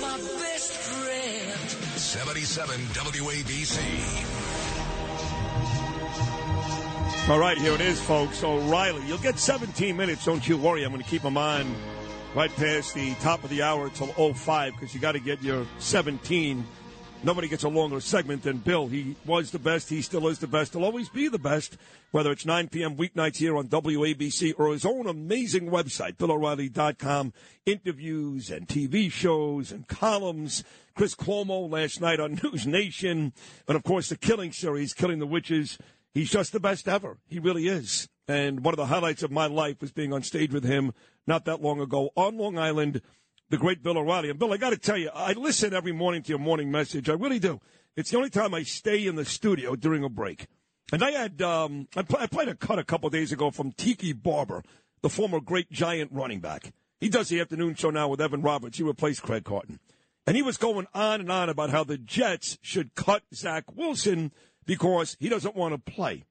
my 0.00 0.16
best 0.16 0.72
friend. 0.72 1.70
77 1.98 2.80
WABC. 2.80 3.78
All 7.28 7.38
right, 7.40 7.58
here 7.58 7.72
it 7.72 7.80
is, 7.80 8.00
folks. 8.00 8.44
O'Reilly. 8.44 9.02
You'll 9.06 9.18
get 9.18 9.38
17 9.38 9.96
minutes, 9.96 10.24
don't 10.24 10.46
you 10.46 10.56
worry. 10.56 10.84
I'm 10.84 10.92
going 10.92 11.02
to 11.02 11.08
keep 11.08 11.22
them 11.22 11.36
on 11.36 11.74
right 12.36 12.54
past 12.54 12.94
the 12.94 13.14
top 13.14 13.42
of 13.42 13.50
the 13.50 13.62
hour 13.62 13.86
until 13.86 14.32
05 14.32 14.74
because 14.74 14.94
you 14.94 15.00
got 15.00 15.12
to 15.12 15.18
get 15.18 15.42
your 15.42 15.66
17. 15.78 16.64
Nobody 17.26 17.48
gets 17.48 17.64
a 17.64 17.68
longer 17.68 18.00
segment 18.00 18.44
than 18.44 18.58
Bill. 18.58 18.86
He 18.86 19.16
was 19.26 19.50
the 19.50 19.58
best. 19.58 19.90
He 19.90 20.00
still 20.00 20.28
is 20.28 20.38
the 20.38 20.46
best. 20.46 20.74
He'll 20.74 20.84
always 20.84 21.08
be 21.08 21.26
the 21.26 21.40
best, 21.40 21.76
whether 22.12 22.30
it's 22.30 22.46
9 22.46 22.68
p.m. 22.68 22.94
weeknights 22.94 23.38
here 23.38 23.56
on 23.56 23.66
WABC 23.66 24.54
or 24.56 24.72
his 24.72 24.86
own 24.86 25.08
amazing 25.08 25.68
website, 25.68 26.18
BillO'Reilly.com. 26.18 27.32
Interviews 27.66 28.48
and 28.48 28.68
TV 28.68 29.10
shows 29.10 29.72
and 29.72 29.88
columns. 29.88 30.62
Chris 30.94 31.16
Cuomo 31.16 31.68
last 31.68 32.00
night 32.00 32.20
on 32.20 32.38
News 32.44 32.64
Nation. 32.64 33.32
And, 33.66 33.76
of 33.76 33.82
course, 33.82 34.08
the 34.08 34.16
Killing 34.16 34.52
series, 34.52 34.94
Killing 34.94 35.18
the 35.18 35.26
Witches. 35.26 35.78
He's 36.14 36.30
just 36.30 36.52
the 36.52 36.60
best 36.60 36.86
ever. 36.86 37.18
He 37.26 37.40
really 37.40 37.66
is. 37.66 38.08
And 38.28 38.64
one 38.64 38.72
of 38.72 38.78
the 38.78 38.86
highlights 38.86 39.24
of 39.24 39.32
my 39.32 39.46
life 39.46 39.80
was 39.80 39.90
being 39.90 40.12
on 40.12 40.22
stage 40.22 40.52
with 40.52 40.62
him 40.62 40.92
not 41.26 41.44
that 41.46 41.60
long 41.60 41.80
ago 41.80 42.10
on 42.14 42.38
Long 42.38 42.56
Island, 42.56 43.02
the 43.50 43.58
great 43.58 43.82
Bill 43.82 43.98
O'Reilly. 43.98 44.30
And 44.30 44.38
Bill, 44.38 44.52
I 44.52 44.56
got 44.56 44.70
to 44.70 44.78
tell 44.78 44.96
you, 44.96 45.10
I 45.14 45.32
listen 45.32 45.74
every 45.74 45.92
morning 45.92 46.22
to 46.22 46.28
your 46.30 46.38
morning 46.38 46.70
message. 46.70 47.08
I 47.08 47.14
really 47.14 47.38
do. 47.38 47.60
It's 47.96 48.10
the 48.10 48.16
only 48.16 48.30
time 48.30 48.54
I 48.54 48.62
stay 48.62 49.06
in 49.06 49.16
the 49.16 49.24
studio 49.24 49.74
during 49.76 50.04
a 50.04 50.08
break. 50.08 50.46
And 50.92 51.02
I 51.02 51.12
had 51.12 51.42
um, 51.42 51.88
I, 51.96 52.04
I 52.18 52.26
played 52.26 52.48
a 52.48 52.54
cut 52.54 52.78
a 52.78 52.84
couple 52.84 53.10
days 53.10 53.32
ago 53.32 53.50
from 53.50 53.72
Tiki 53.72 54.12
Barber, 54.12 54.62
the 55.02 55.08
former 55.08 55.40
great 55.40 55.70
giant 55.70 56.12
running 56.12 56.40
back. 56.40 56.72
He 57.00 57.08
does 57.08 57.28
the 57.28 57.40
afternoon 57.40 57.74
show 57.74 57.90
now 57.90 58.08
with 58.08 58.20
Evan 58.20 58.42
Roberts. 58.42 58.78
He 58.78 58.84
replaced 58.84 59.22
Craig 59.22 59.44
Carton. 59.44 59.80
And 60.26 60.36
he 60.36 60.42
was 60.42 60.56
going 60.56 60.86
on 60.94 61.20
and 61.20 61.30
on 61.30 61.48
about 61.48 61.70
how 61.70 61.84
the 61.84 61.98
Jets 61.98 62.58
should 62.62 62.94
cut 62.94 63.22
Zach 63.34 63.64
Wilson 63.74 64.32
because 64.64 65.16
he 65.20 65.28
doesn't 65.28 65.54
want 65.54 65.74
to 65.74 65.92
play. 65.92 66.24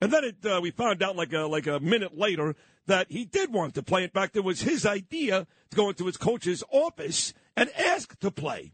And 0.00 0.12
then 0.12 0.24
it, 0.24 0.46
uh, 0.46 0.60
we 0.62 0.70
found 0.70 1.02
out 1.02 1.16
like 1.16 1.32
a, 1.32 1.40
like 1.40 1.66
a 1.66 1.80
minute 1.80 2.16
later 2.16 2.54
that 2.86 3.10
he 3.10 3.24
did 3.24 3.52
want 3.52 3.74
to 3.74 3.82
play. 3.82 4.04
In 4.04 4.10
fact, 4.10 4.36
it 4.36 4.44
was 4.44 4.62
his 4.62 4.86
idea 4.86 5.46
to 5.70 5.76
go 5.76 5.88
into 5.88 6.06
his 6.06 6.16
coach's 6.16 6.62
office 6.70 7.34
and 7.56 7.70
ask 7.76 8.18
to 8.20 8.30
play. 8.30 8.72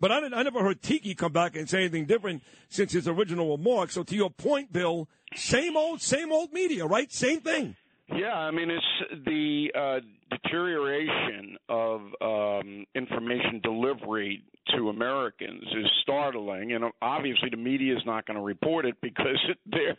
But 0.00 0.10
I, 0.10 0.24
I 0.24 0.42
never 0.42 0.62
heard 0.62 0.82
Tiki 0.82 1.14
come 1.14 1.32
back 1.32 1.54
and 1.54 1.68
say 1.68 1.80
anything 1.80 2.06
different 2.06 2.42
since 2.68 2.92
his 2.92 3.06
original 3.06 3.56
remark. 3.56 3.90
So 3.90 4.02
to 4.02 4.14
your 4.16 4.30
point, 4.30 4.72
Bill, 4.72 5.08
same 5.34 5.76
old, 5.76 6.02
same 6.02 6.32
old 6.32 6.52
media, 6.52 6.86
right? 6.86 7.12
Same 7.12 7.40
thing. 7.40 7.76
Yeah, 8.08 8.34
I 8.34 8.50
mean 8.50 8.70
it's 8.70 9.24
the 9.24 9.70
uh, 9.74 10.00
deterioration 10.30 11.56
of 11.68 12.00
um, 12.20 12.84
information 12.94 13.60
delivery 13.62 14.42
to 14.76 14.88
Americans 14.88 15.64
is 15.76 15.86
startling, 16.02 16.72
and 16.72 16.84
obviously 17.00 17.50
the 17.50 17.56
media 17.56 17.96
is 17.96 18.02
not 18.06 18.26
going 18.26 18.36
to 18.36 18.42
report 18.42 18.86
it 18.86 18.96
because 19.00 19.38
they're 19.66 19.96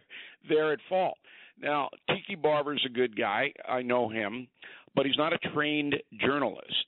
they're 0.48 0.74
at 0.74 0.80
fault. 0.90 1.18
Now, 1.62 1.90
Tiki 2.10 2.36
Barber's 2.36 2.84
a 2.86 2.90
good 2.90 3.16
guy. 3.16 3.54
I 3.68 3.82
know 3.82 4.10
him, 4.10 4.48
but 4.96 5.06
he's 5.06 5.18
not 5.18 5.34
a 5.34 5.38
trained 5.54 5.96
journalist. 6.20 6.86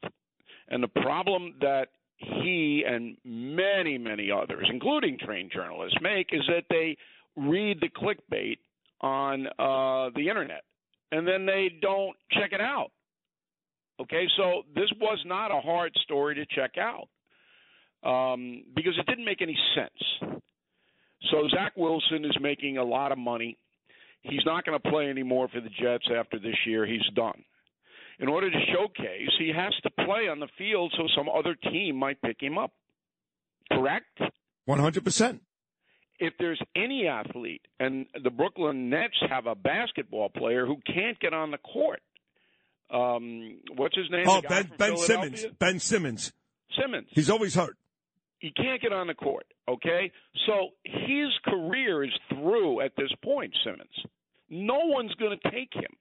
And 0.67 0.81
the 0.81 0.87
problem 0.87 1.55
that 1.61 1.89
he 2.17 2.83
and 2.87 3.17
many, 3.23 3.97
many 3.97 4.31
others, 4.31 4.67
including 4.71 5.17
trained 5.19 5.51
journalists, 5.53 5.97
make 6.01 6.29
is 6.31 6.41
that 6.47 6.63
they 6.69 6.97
read 7.35 7.79
the 7.81 7.89
clickbait 7.89 8.57
on 9.01 9.47
uh, 9.59 10.09
the 10.15 10.29
internet 10.29 10.63
and 11.11 11.27
then 11.27 11.45
they 11.45 11.69
don't 11.81 12.15
check 12.31 12.51
it 12.51 12.61
out. 12.61 12.91
Okay, 14.01 14.27
so 14.35 14.63
this 14.73 14.89
was 14.99 15.19
not 15.25 15.51
a 15.51 15.61
hard 15.61 15.93
story 16.03 16.35
to 16.35 16.45
check 16.47 16.77
out 16.77 17.07
um, 18.03 18.63
because 18.75 18.93
it 18.97 19.05
didn't 19.07 19.25
make 19.25 19.41
any 19.41 19.57
sense. 19.75 20.41
So 21.31 21.47
Zach 21.49 21.73
Wilson 21.75 22.25
is 22.25 22.37
making 22.39 22.77
a 22.77 22.83
lot 22.83 23.11
of 23.11 23.17
money. 23.17 23.57
He's 24.21 24.45
not 24.45 24.65
going 24.65 24.79
to 24.79 24.89
play 24.89 25.09
anymore 25.09 25.47
for 25.53 25.61
the 25.61 25.69
Jets 25.69 26.05
after 26.15 26.39
this 26.39 26.55
year. 26.65 26.85
He's 26.85 27.05
done. 27.15 27.43
In 28.19 28.29
order 28.29 28.49
to 28.49 28.59
showcase, 28.73 29.29
he 29.37 29.51
has 29.55 29.73
to 29.83 29.89
play 29.89 30.27
on 30.29 30.39
the 30.39 30.47
field 30.57 30.93
so 30.97 31.03
some 31.15 31.27
other 31.29 31.55
team 31.55 31.97
might 31.97 32.21
pick 32.21 32.37
him 32.39 32.57
up. 32.57 32.71
Correct? 33.71 34.19
100%. 34.67 35.39
If 36.17 36.33
there's 36.39 36.61
any 36.75 37.07
athlete, 37.07 37.61
and 37.79 38.05
the 38.23 38.29
Brooklyn 38.29 38.89
Nets 38.89 39.17
have 39.29 39.47
a 39.47 39.55
basketball 39.55 40.29
player 40.29 40.65
who 40.65 40.77
can't 40.87 41.19
get 41.19 41.33
on 41.33 41.51
the 41.51 41.57
court, 41.57 41.99
um, 42.89 43.57
what's 43.75 43.97
his 43.97 44.09
name? 44.09 44.25
Oh, 44.27 44.41
Ben, 44.41 44.71
ben 44.77 44.97
Simmons. 44.97 45.45
Ben 45.59 45.79
Simmons. 45.79 46.31
Simmons. 46.79 47.07
He's 47.11 47.29
always 47.29 47.55
hurt. 47.55 47.75
He 48.39 48.51
can't 48.51 48.81
get 48.81 48.91
on 48.91 49.07
the 49.07 49.13
court, 49.13 49.45
okay? 49.67 50.11
So 50.45 50.69
his 50.83 51.29
career 51.45 52.03
is 52.03 52.11
through 52.29 52.81
at 52.81 52.91
this 52.97 53.11
point, 53.23 53.55
Simmons. 53.63 53.89
No 54.49 54.79
one's 54.83 55.13
going 55.15 55.37
to 55.41 55.51
take 55.51 55.73
him. 55.73 55.91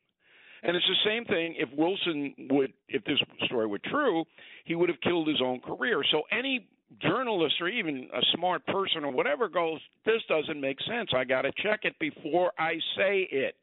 And 0.62 0.77
it's 0.77 0.87
the 0.87 1.09
same 1.11 1.25
thing 1.27 1.55
if 1.59 1.69
Wilson 1.77 2.34
would, 2.50 2.73
if 2.89 3.05
this 3.05 3.19
story 3.44 3.67
were 3.67 3.81
true, 3.91 4.25
he 4.65 4.75
would 4.75 4.89
have 4.89 5.00
killed 5.03 5.28
his 5.28 5.41
own 5.43 5.61
career. 5.61 6.03
So 6.11 6.23
any 6.33 6.67
journalist 7.03 7.55
or 7.61 7.69
even 7.69 8.09
a 8.15 8.21
smart 8.34 8.67
person 8.67 9.05
or 9.05 9.11
whatever 9.11 9.49
goes, 9.49 9.78
this 10.06 10.23
doesn't 10.28 10.61
make 10.61 10.78
sense. 10.89 11.11
I 11.15 11.25
got 11.25 11.43
to 11.43 11.53
check 11.62 11.81
it 11.83 11.99
before 11.99 12.53
I 12.59 12.75
say 12.97 13.28
it. 13.31 13.56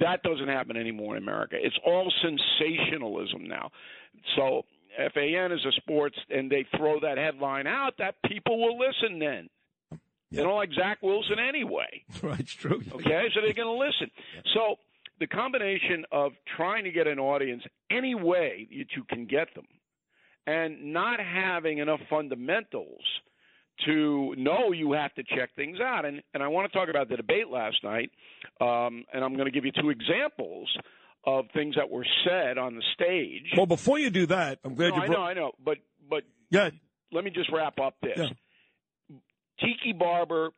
That 0.00 0.22
doesn't 0.22 0.48
happen 0.48 0.76
anymore 0.76 1.16
in 1.16 1.22
America. 1.22 1.56
It's 1.58 1.78
all 1.84 2.12
sensationalism 2.22 3.44
now. 3.46 3.70
So 4.36 4.62
FAN 5.14 5.52
is 5.52 5.64
a 5.64 5.72
sports, 5.72 6.16
and 6.30 6.50
they 6.50 6.66
throw 6.76 7.00
that 7.00 7.18
headline 7.18 7.66
out, 7.66 7.94
that 7.98 8.16
people 8.26 8.60
will 8.60 8.78
listen 8.78 9.18
then. 9.18 9.48
You 10.30 10.44
know, 10.44 10.54
like 10.54 10.70
Zach 10.72 10.98
Wilson 11.02 11.38
anyway. 11.38 12.04
Right, 12.22 12.40
it's 12.40 12.52
true. 12.52 12.82
Okay, 12.92 13.28
so 13.34 13.40
they're 13.40 13.52
going 13.52 13.66
to 13.66 13.72
listen. 13.72 14.10
So 14.54 14.76
the 15.20 15.26
combination 15.26 16.04
of 16.10 16.32
trying 16.56 16.84
to 16.84 16.90
get 16.90 17.06
an 17.06 17.18
audience 17.18 17.62
any 17.90 18.14
way 18.14 18.68
that 18.70 18.86
you 18.96 19.04
can 19.08 19.26
get 19.26 19.54
them 19.54 19.66
and 20.46 20.92
not 20.92 21.20
having 21.20 21.78
enough 21.78 22.00
fundamentals 22.08 23.02
to 23.86 24.34
know 24.36 24.72
you 24.72 24.92
have 24.92 25.12
to 25.14 25.22
check 25.22 25.54
things 25.56 25.78
out. 25.80 26.04
And, 26.04 26.22
and 26.34 26.42
I 26.42 26.48
want 26.48 26.70
to 26.70 26.78
talk 26.78 26.88
about 26.88 27.08
the 27.08 27.16
debate 27.16 27.48
last 27.48 27.82
night, 27.82 28.10
um, 28.60 29.04
and 29.12 29.24
I'm 29.24 29.34
going 29.34 29.46
to 29.46 29.50
give 29.50 29.64
you 29.64 29.72
two 29.72 29.90
examples 29.90 30.68
of 31.24 31.46
things 31.54 31.76
that 31.76 31.88
were 31.90 32.06
said 32.24 32.58
on 32.58 32.74
the 32.74 32.82
stage. 32.94 33.46
Well, 33.56 33.66
before 33.66 33.98
you 33.98 34.10
do 34.10 34.26
that, 34.26 34.58
I'm 34.64 34.74
glad 34.74 34.90
no, 34.90 34.96
you 34.96 35.02
I 35.02 35.06
brought. 35.06 35.16
know, 35.18 35.22
I 35.24 35.34
know, 35.34 35.52
but 35.64 35.78
but 36.08 36.24
Yeah. 36.50 36.70
let 37.12 37.24
me 37.24 37.30
just 37.30 37.50
wrap 37.52 37.78
up 37.78 37.94
this. 38.02 38.16
Yeah. 38.16 38.28
Tiki 39.60 39.92
Barber, 39.96 40.50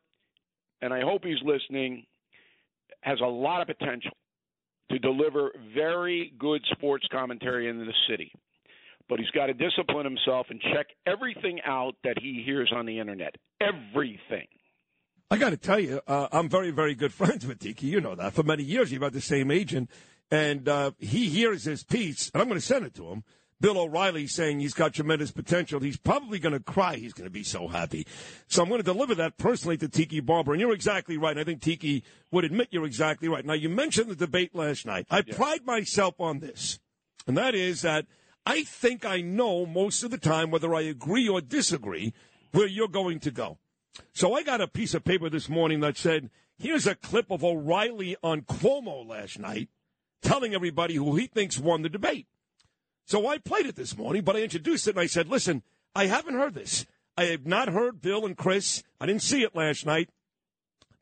and 0.81 0.93
I 0.93 1.01
hope 1.01 1.23
he's 1.23 1.41
listening, 1.43 2.05
has 3.01 3.19
a 3.21 3.27
lot 3.27 3.61
of 3.61 3.67
potential 3.77 4.11
to 4.89 4.99
deliver 4.99 5.51
very 5.73 6.33
good 6.39 6.61
sports 6.71 7.05
commentary 7.11 7.69
in 7.69 7.77
the 7.79 7.93
city. 8.09 8.31
But 9.07 9.19
he's 9.19 9.29
got 9.31 9.47
to 9.47 9.53
discipline 9.53 10.05
himself 10.05 10.47
and 10.49 10.59
check 10.73 10.87
everything 11.05 11.59
out 11.63 11.95
that 12.03 12.17
he 12.19 12.41
hears 12.43 12.71
on 12.75 12.87
the 12.87 12.99
internet. 12.99 13.35
Everything. 13.61 14.47
I 15.29 15.37
got 15.37 15.51
to 15.51 15.57
tell 15.57 15.79
you, 15.79 16.01
uh, 16.07 16.27
I'm 16.31 16.49
very, 16.49 16.71
very 16.71 16.95
good 16.95 17.13
friends 17.13 17.45
with 17.45 17.59
Tiki. 17.59 17.87
You 17.87 18.01
know 18.01 18.15
that. 18.15 18.33
For 18.33 18.43
many 18.43 18.63
years, 18.63 18.91
you've 18.91 19.03
had 19.03 19.13
the 19.13 19.21
same 19.21 19.51
agent. 19.51 19.89
And 19.89 19.89
uh, 20.67 20.91
he 20.97 21.29
hears 21.29 21.63
his 21.63 21.83
piece, 21.83 22.29
and 22.33 22.41
I'm 22.41 22.47
going 22.47 22.59
to 22.59 22.65
send 22.65 22.85
it 22.85 22.95
to 22.95 23.09
him. 23.09 23.23
Bill 23.61 23.77
O'Reilly 23.77 24.27
saying 24.27 24.59
he's 24.59 24.73
got 24.73 24.93
tremendous 24.93 25.31
potential. 25.31 25.79
He's 25.79 25.97
probably 25.97 26.39
going 26.39 26.53
to 26.53 26.59
cry. 26.59 26.97
He's 26.97 27.13
going 27.13 27.25
to 27.25 27.31
be 27.31 27.43
so 27.43 27.67
happy. 27.67 28.05
So 28.47 28.61
I'm 28.61 28.67
going 28.67 28.79
to 28.79 28.83
deliver 28.83 29.15
that 29.15 29.37
personally 29.37 29.77
to 29.77 29.87
Tiki 29.87 30.19
Barber. 30.19 30.51
And 30.51 30.59
you're 30.59 30.73
exactly 30.73 31.17
right. 31.17 31.37
I 31.37 31.45
think 31.45 31.61
Tiki 31.61 32.03
would 32.31 32.43
admit 32.43 32.67
you're 32.71 32.85
exactly 32.85 33.29
right. 33.29 33.45
Now, 33.45 33.53
you 33.53 33.69
mentioned 33.69 34.09
the 34.09 34.15
debate 34.15 34.53
last 34.53 34.85
night. 34.85 35.07
I 35.09 35.21
pride 35.21 35.65
myself 35.65 36.19
on 36.19 36.39
this, 36.39 36.79
and 37.27 37.37
that 37.37 37.55
is 37.55 37.81
that 37.81 38.05
I 38.45 38.63
think 38.63 39.05
I 39.05 39.21
know 39.21 39.65
most 39.65 40.03
of 40.03 40.11
the 40.11 40.17
time 40.17 40.51
whether 40.51 40.75
I 40.75 40.81
agree 40.81 41.27
or 41.29 41.39
disagree 41.39 42.13
where 42.51 42.67
you're 42.67 42.87
going 42.87 43.19
to 43.21 43.31
go. 43.31 43.57
So 44.13 44.33
I 44.35 44.43
got 44.43 44.61
a 44.61 44.67
piece 44.67 44.93
of 44.93 45.05
paper 45.05 45.29
this 45.29 45.47
morning 45.47 45.79
that 45.79 45.97
said, 45.97 46.29
here's 46.57 46.85
a 46.85 46.95
clip 46.95 47.31
of 47.31 47.43
O'Reilly 47.43 48.17
on 48.21 48.41
Cuomo 48.41 49.07
last 49.07 49.39
night 49.39 49.69
telling 50.25 50.53
everybody 50.55 50.95
who 50.95 51.15
he 51.15 51.27
thinks 51.27 51.59
won 51.59 51.83
the 51.83 51.89
debate. 51.89 52.27
So 53.05 53.27
I 53.27 53.37
played 53.37 53.67
it 53.67 53.75
this 53.75 53.95
morning, 53.95 54.23
but 54.23 54.35
I 54.35 54.39
introduced 54.39 54.87
it 54.87 54.91
and 54.91 54.99
I 54.99 55.05
said, 55.05 55.29
listen, 55.29 55.61
I 55.95 56.07
haven't 56.07 56.33
heard 56.33 56.55
this. 56.55 56.85
I 57.15 57.25
have 57.25 57.45
not 57.45 57.69
heard 57.69 58.01
Bill 58.01 58.25
and 58.25 58.35
Chris. 58.35 58.83
I 58.99 59.05
didn't 59.05 59.21
see 59.21 59.43
it 59.43 59.55
last 59.55 59.85
night. 59.85 60.09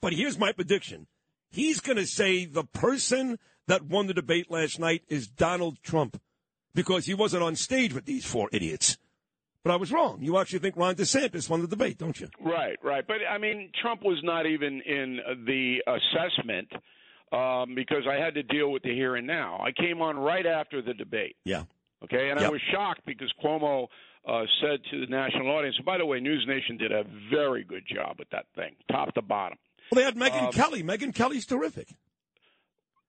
But 0.02 0.14
here's 0.14 0.38
my 0.38 0.52
prediction. 0.52 1.08
He's 1.50 1.80
going 1.80 1.98
to 1.98 2.06
say 2.06 2.46
the 2.46 2.66
person 2.66 3.40
that 3.68 3.86
won 3.86 4.08
the 4.08 4.14
debate 4.14 4.52
last 4.52 4.80
night 4.80 5.04
is 5.08 5.28
Donald 5.28 5.78
Trump 5.82 6.22
because 6.76 7.06
he 7.06 7.14
wasn't 7.14 7.44
on 7.44 7.56
stage 7.56 7.94
with 7.94 8.06
these 8.06 8.26
four 8.26 8.50
idiots. 8.52 8.98
But 9.64 9.72
I 9.72 9.78
was 9.78 9.94
wrong. 9.94 10.18
You 10.22 10.38
actually 10.38 10.60
think 10.60 10.76
Ron 10.76 10.96
DeSantis 10.96 11.50
won 11.50 11.62
the 11.62 11.68
debate, 11.68 11.98
don't 11.98 12.20
you? 12.20 12.28
Right, 12.42 12.78
right. 12.84 13.08
But 13.08 13.18
I 13.30 13.38
mean, 13.38 13.72
Trump 13.82 14.04
was 14.04 14.20
not 14.22 14.46
even 14.46 14.82
in 14.82 15.20
the 15.46 15.78
assessment 15.88 16.68
um, 17.34 17.74
because 17.76 18.04
I 18.10 18.16
had 18.16 18.36
to 18.36 18.44
deal 18.44 18.72
with 18.72 18.84
the 18.84 18.94
here 18.94 19.16
and 19.16 19.26
now. 19.28 19.60
I 19.62 19.72
came 19.72 20.02
on 20.02 20.18
right 20.18 20.46
after 20.46 20.82
the 20.82 20.94
debate. 20.94 21.36
Yeah. 21.44 21.64
Okay, 22.04 22.30
and 22.30 22.40
I 22.40 22.50
was 22.50 22.60
shocked 22.72 23.02
because 23.06 23.32
Cuomo 23.44 23.88
uh, 24.28 24.44
said 24.62 24.80
to 24.92 25.00
the 25.00 25.08
national 25.08 25.50
audience. 25.50 25.78
By 25.86 25.98
the 25.98 26.06
way, 26.06 26.20
News 26.20 26.46
Nation 26.48 26.78
did 26.78 26.92
a 26.92 27.04
very 27.32 27.64
good 27.64 27.84
job 27.88 28.18
with 28.20 28.30
that 28.32 28.46
thing, 28.56 28.76
top 28.92 29.14
to 29.16 29.22
bottom. 29.22 29.58
Well, 29.92 30.00
they 30.00 30.04
had 30.04 30.16
Megyn 30.16 30.48
Um, 30.48 30.52
Kelly. 30.52 30.84
Megyn 30.84 31.16
Kelly's 31.16 31.46
terrific. 31.46 31.88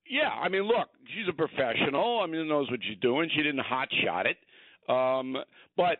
Yeah, 0.08 0.28
I 0.28 0.48
mean, 0.48 0.62
look, 0.62 0.88
she's 1.08 1.26
a 1.28 1.32
professional. 1.32 2.20
I 2.22 2.26
mean, 2.26 2.46
knows 2.46 2.70
what 2.70 2.80
she's 2.88 2.98
doing. 3.00 3.30
She 3.34 3.42
didn't 3.42 3.60
hot 3.64 3.88
shot 4.04 4.26
it. 4.26 4.36
Um, 4.88 5.36
but 5.76 5.98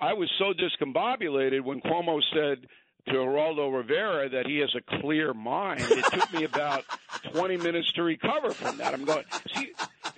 I 0.00 0.12
was 0.14 0.30
so 0.38 0.52
discombobulated 0.54 1.62
when 1.62 1.80
Cuomo 1.80 2.20
said 2.32 2.66
to 3.06 3.12
Geraldo 3.12 3.74
Rivera 3.74 4.28
that 4.30 4.46
he 4.46 4.58
has 4.58 4.74
a 4.74 5.00
clear 5.00 5.34
mind. 5.34 5.80
It 5.82 6.04
took 6.12 6.32
me 6.32 6.44
about 6.44 6.84
20 7.32 7.56
minutes 7.58 7.92
to 7.94 8.02
recover 8.02 8.50
from 8.50 8.76
that. 8.78 8.94
I'm 8.94 9.04
going, 9.04 9.24
is, 9.46 9.52
he, 9.60 9.72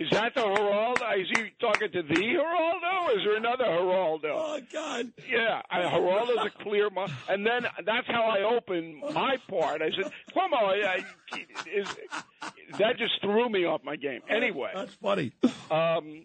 is 0.05 0.11
that 0.11 0.35
the 0.35 0.43
Geraldo? 0.43 1.21
Is 1.21 1.29
he 1.31 1.51
talking 1.61 1.91
to 1.93 2.03
the 2.03 2.15
Geraldo? 2.15 3.17
Is 3.17 3.25
there 3.25 3.37
another 3.37 3.65
Geraldo? 3.65 4.31
Oh 4.35 4.61
God! 4.73 5.13
Yeah, 5.29 5.63
I, 5.71 5.83
Geraldo's 5.83 6.47
a 6.47 6.63
clear 6.63 6.91
mind. 6.91 7.13
And 7.29 7.47
then 7.47 7.67
that's 7.85 8.07
how 8.07 8.25
I 8.25 8.43
opened 8.43 9.03
my 9.15 9.37
part. 9.49 9.83
I 9.83 9.91
said, 9.91 10.11
Cuomo, 10.35 10.55
I, 10.55 11.05
I, 11.33 11.39
is, 11.75 11.89
that 12.79 12.99
just 12.99 13.21
threw 13.21 13.49
me 13.49 13.65
off 13.65 13.83
my 13.85 13.97
game. 13.97 14.21
Anyway, 14.29 14.71
That's 14.75 14.95
funny. 14.95 15.33
um, 15.71 16.25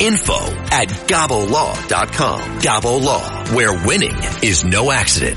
info 0.00 0.38
at 0.72 0.88
gabolaw.com. 0.88 2.40
Gabo 2.60 3.02
Law, 3.02 3.44
where 3.54 3.72
winning 3.86 4.16
is 4.42 4.64
no 4.64 4.90
accident. 4.90 5.36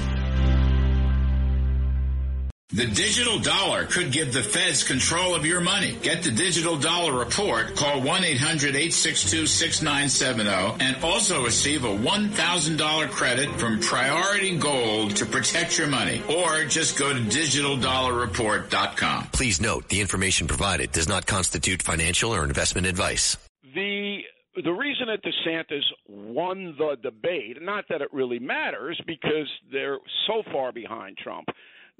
The 2.73 2.85
digital 2.87 3.37
dollar 3.39 3.85
could 3.85 4.13
give 4.13 4.31
the 4.31 4.41
feds 4.41 4.85
control 4.85 5.35
of 5.35 5.45
your 5.45 5.59
money. 5.59 5.91
Get 6.01 6.23
the 6.23 6.31
digital 6.31 6.77
dollar 6.77 7.11
report. 7.11 7.75
Call 7.75 7.99
1-800-862-6970 7.99 10.81
and 10.81 11.03
also 11.03 11.43
receive 11.43 11.83
a 11.83 11.89
$1,000 11.89 13.09
credit 13.09 13.49
from 13.59 13.81
Priority 13.81 14.55
Gold 14.57 15.17
to 15.17 15.25
protect 15.25 15.77
your 15.77 15.87
money. 15.87 16.23
Or 16.29 16.63
just 16.63 16.97
go 16.97 17.13
to 17.13 17.19
digitaldollarreport.com. 17.19 19.27
Please 19.33 19.59
note 19.59 19.89
the 19.89 19.99
information 19.99 20.47
provided 20.47 20.93
does 20.93 21.09
not 21.09 21.25
constitute 21.25 21.81
financial 21.81 22.33
or 22.33 22.45
investment 22.45 22.87
advice. 22.87 23.35
the 23.75 24.23
the 24.63 24.71
reason 24.71 25.07
that 25.07 25.23
DeSantis 25.23 25.83
won 26.07 26.75
the 26.77 26.97
debate, 27.01 27.61
not 27.61 27.85
that 27.89 28.01
it 28.01 28.11
really 28.11 28.39
matters, 28.39 28.99
because 29.07 29.47
they're 29.71 29.97
so 30.27 30.43
far 30.51 30.71
behind 30.71 31.17
Trump 31.17 31.47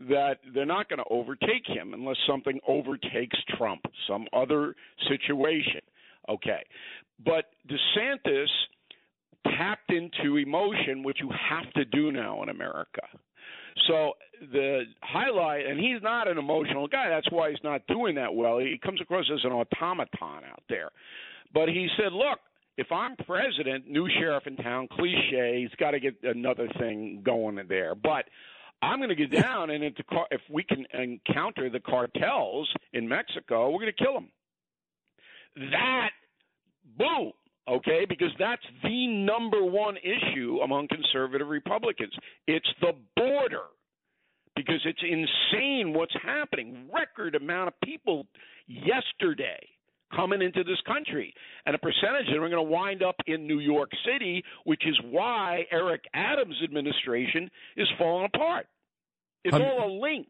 that 0.09 0.39
they're 0.53 0.65
not 0.65 0.89
going 0.89 1.00
to 1.00 1.06
overtake 1.09 1.65
him 1.65 1.94
unless 1.94 2.18
something 2.27 2.59
overtakes 2.68 3.38
Trump, 3.57 3.81
some 4.07 4.25
other 4.33 4.75
situation. 5.07 5.81
Okay. 6.27 6.63
But 7.24 7.45
DeSantis 7.69 8.48
tapped 9.57 9.92
into 9.92 10.38
emotion, 10.38 11.04
which 11.04 11.18
you 11.21 11.30
have 11.30 11.71
to 11.74 11.86
do 11.86 12.12
now 12.12 12.42
in 12.44 12.50
America. 12.50 13.01
So 13.88 14.13
the 14.51 14.83
highlight, 15.01 15.65
and 15.65 15.79
he's 15.79 16.01
not 16.01 16.27
an 16.27 16.38
emotional 16.38 16.88
guy. 16.88 17.09
That's 17.09 17.29
why 17.31 17.50
he's 17.50 17.63
not 17.63 17.85
doing 17.88 18.15
that 18.15 18.33
well. 18.33 18.59
He 18.59 18.79
comes 18.83 19.01
across 19.01 19.29
as 19.33 19.44
an 19.44 19.51
automaton 19.51 20.44
out 20.50 20.63
there. 20.69 20.89
But 21.53 21.69
he 21.69 21.88
said, 21.97 22.13
look, 22.13 22.39
if 22.77 22.91
I'm 22.91 23.15
president, 23.18 23.88
new 23.88 24.07
sheriff 24.19 24.47
in 24.47 24.56
town, 24.56 24.88
cliche, 24.91 25.62
he's 25.62 25.75
got 25.77 25.91
to 25.91 26.00
get 26.00 26.15
another 26.23 26.68
thing 26.79 27.21
going 27.23 27.57
in 27.57 27.68
there. 27.68 27.94
But 27.95 28.25
I'm 28.81 29.00
going 29.00 29.09
to 29.09 29.15
get 29.15 29.31
down, 29.31 29.69
and 29.69 29.83
if, 29.83 29.95
the 29.95 30.03
car, 30.03 30.25
if 30.31 30.41
we 30.50 30.63
can 30.63 30.85
encounter 30.94 31.69
the 31.69 31.79
cartels 31.79 32.73
in 32.94 33.07
Mexico, 33.07 33.69
we're 33.69 33.81
going 33.81 33.94
to 33.95 34.03
kill 34.03 34.13
them. 34.13 34.29
That, 35.71 36.09
boom, 36.97 37.33
okay, 37.68 38.06
because 38.08 38.31
that's 38.40 38.62
the 38.84 39.08
number 39.08 39.63
one 39.63 39.98
issue 39.98 40.60
among 40.63 40.88
conservative 40.88 41.48
Republicans. 41.48 42.13
It's 42.48 42.68
the 42.81 42.94
border 43.16 43.66
because 44.56 44.81
it's 44.86 45.02
insane 45.04 45.94
what's 45.94 46.13
happening. 46.24 46.90
Record 46.94 47.36
amount 47.36 47.69
of 47.69 47.74
people 47.84 48.28
yesterday 48.68 49.60
coming 50.16 50.42
into 50.42 50.63
this 50.63 50.80
country, 50.86 51.34
and 51.66 51.74
a 51.74 51.80
percentage 51.80 52.28
of 52.28 52.34
them 52.34 52.44
are 52.44 52.50
going 52.50 52.66
to 52.66 52.69
wind 52.69 53.02
up 53.02 53.16
in 53.28 53.48
New 53.48 53.60
York 53.60 53.90
City, 54.06 54.44
which 54.66 54.86
is 54.86 55.00
why 55.10 55.66
Eric 55.72 56.04
Adams' 56.14 56.56
administration 56.64 57.50
is 57.78 57.88
falling 57.98 58.25
apart. 58.34 58.68
It's 59.44 59.54
I'm- 59.54 59.64
all 59.64 59.88
a 59.88 59.92
link. 60.02 60.28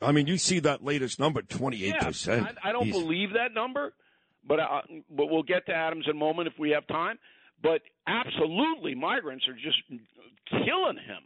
I 0.00 0.12
mean, 0.12 0.26
you 0.26 0.36
see 0.38 0.60
that 0.60 0.84
latest 0.84 1.18
number, 1.18 1.42
twenty-eight 1.42 1.94
Yeah, 1.96 2.06
percent. 2.06 2.46
I, 2.62 2.68
I 2.70 2.72
don't 2.72 2.90
believe 2.90 3.30
that 3.32 3.52
number, 3.52 3.92
but 4.46 4.60
uh, 4.60 4.82
but 5.16 5.26
we'll 5.30 5.42
get 5.42 5.66
to 5.66 5.72
Adams 5.72 6.04
in 6.06 6.12
a 6.12 6.18
moment 6.18 6.48
if 6.48 6.54
we 6.58 6.70
have 6.70 6.86
time. 6.86 7.18
But 7.62 7.80
absolutely, 8.06 8.94
migrants 8.94 9.46
are 9.48 9.54
just 9.54 9.78
killing 10.50 10.96
him. 10.96 11.22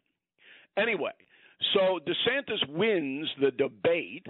Anyway, 0.76 1.12
so 1.74 1.98
DeSantis 2.06 2.68
wins 2.68 3.28
the 3.40 3.50
debate 3.50 4.26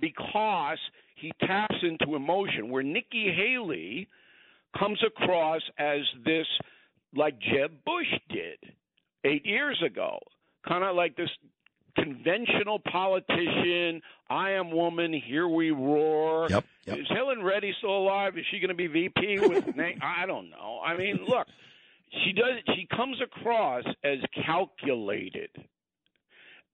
because 0.00 0.78
he 1.16 1.32
taps 1.40 1.76
into 1.82 2.14
emotion, 2.14 2.70
where 2.70 2.82
Nikki 2.82 3.32
Haley 3.34 4.08
comes 4.78 5.02
across 5.04 5.62
as 5.78 6.00
this, 6.24 6.46
like 7.14 7.34
Jeb 7.40 7.72
Bush 7.84 8.06
did 8.28 8.58
eight 9.24 9.44
years 9.44 9.82
ago, 9.84 10.18
kind 10.66 10.84
of 10.84 10.94
like 10.94 11.16
this 11.16 11.30
conventional 11.96 12.78
politician. 12.78 14.02
I 14.28 14.50
am 14.52 14.70
woman. 14.70 15.12
Here 15.12 15.48
we 15.48 15.70
roar. 15.70 16.46
Yep, 16.50 16.64
yep. 16.86 16.98
Is 16.98 17.06
Helen 17.08 17.42
Reddy 17.42 17.74
still 17.78 17.96
alive? 17.96 18.36
Is 18.38 18.44
she 18.50 18.58
going 18.58 18.68
to 18.68 18.74
be 18.74 18.86
VP 18.86 19.38
with? 19.40 19.64
Na- 19.76 19.90
I 20.02 20.26
don't 20.26 20.50
know. 20.50 20.80
I 20.84 20.96
mean, 20.96 21.20
look, 21.26 21.46
she 22.24 22.32
does. 22.32 22.74
She 22.76 22.86
comes 22.94 23.18
across 23.22 23.84
as 24.04 24.18
calculated, 24.46 25.50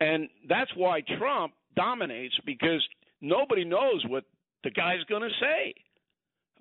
and 0.01 0.29
that's 0.49 0.71
why 0.77 1.03
Trump 1.19 1.53
dominates 1.75 2.35
because 2.45 2.87
nobody 3.21 3.65
knows 3.65 4.05
what 4.09 4.25
the 4.65 4.71
guy's 4.71 5.03
going 5.09 5.23
to 5.23 5.31
say. 5.41 5.75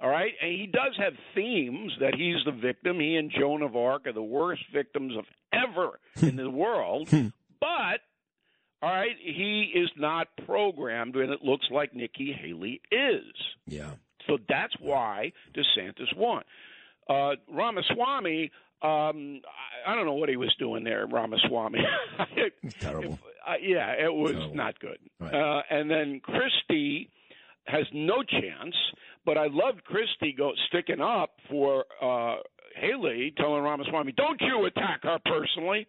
All 0.01 0.09
right, 0.09 0.33
and 0.41 0.51
he 0.51 0.67
does 0.67 0.93
have 0.97 1.13
themes 1.33 1.93
that 2.01 2.15
he's 2.15 2.35
the 2.45 2.51
victim. 2.51 2.99
He 2.99 3.15
and 3.15 3.31
Joan 3.31 3.61
of 3.61 3.77
Arc 3.77 4.07
are 4.07 4.11
the 4.13 4.21
worst 4.21 4.63
victims 4.73 5.13
of 5.17 5.23
ever 5.53 5.99
in 6.21 6.35
the 6.35 6.49
world. 6.49 7.07
Hmm. 7.07 7.27
But 7.61 8.01
all 8.81 8.89
right, 8.93 9.15
he 9.21 9.71
is 9.73 9.89
not 9.97 10.27
programmed, 10.45 11.15
and 11.15 11.31
it 11.31 11.41
looks 11.43 11.65
like 11.71 11.95
Nikki 11.95 12.33
Haley 12.33 12.81
is. 12.91 13.33
Yeah. 13.67 13.91
So 14.27 14.37
that's 14.49 14.73
why 14.79 15.31
DeSantis 15.55 16.15
won. 16.15 16.43
Uh, 17.09 17.31
Ramaswamy, 17.51 18.51
um, 18.81 19.41
I, 19.87 19.91
I 19.91 19.95
don't 19.95 20.05
know 20.05 20.13
what 20.15 20.29
he 20.29 20.37
was 20.37 20.53
doing 20.59 20.83
there, 20.83 21.05
Ramaswamy. 21.07 21.79
Terrible. 22.79 23.13
If- 23.13 23.19
uh, 23.47 23.53
yeah, 23.61 23.91
it 23.91 24.11
was 24.11 24.31
Terrible. 24.33 24.55
not 24.55 24.79
good. 24.79 24.97
Right. 25.19 25.33
Uh, 25.33 25.61
and 25.69 25.89
then 25.89 26.19
Christie 26.19 27.09
has 27.67 27.85
no 27.93 28.23
chance, 28.23 28.75
but 29.23 29.37
I 29.37 29.47
loved 29.47 29.83
Christie 29.83 30.33
go 30.35 30.51
sticking 30.67 30.99
up 31.01 31.31
for 31.49 31.85
uh, 32.01 32.37
Haley, 32.75 33.33
telling 33.37 33.61
Ramaswamy, 33.61 34.13
"Don't 34.13 34.41
you 34.41 34.65
attack 34.65 35.03
her 35.03 35.19
personally." 35.25 35.87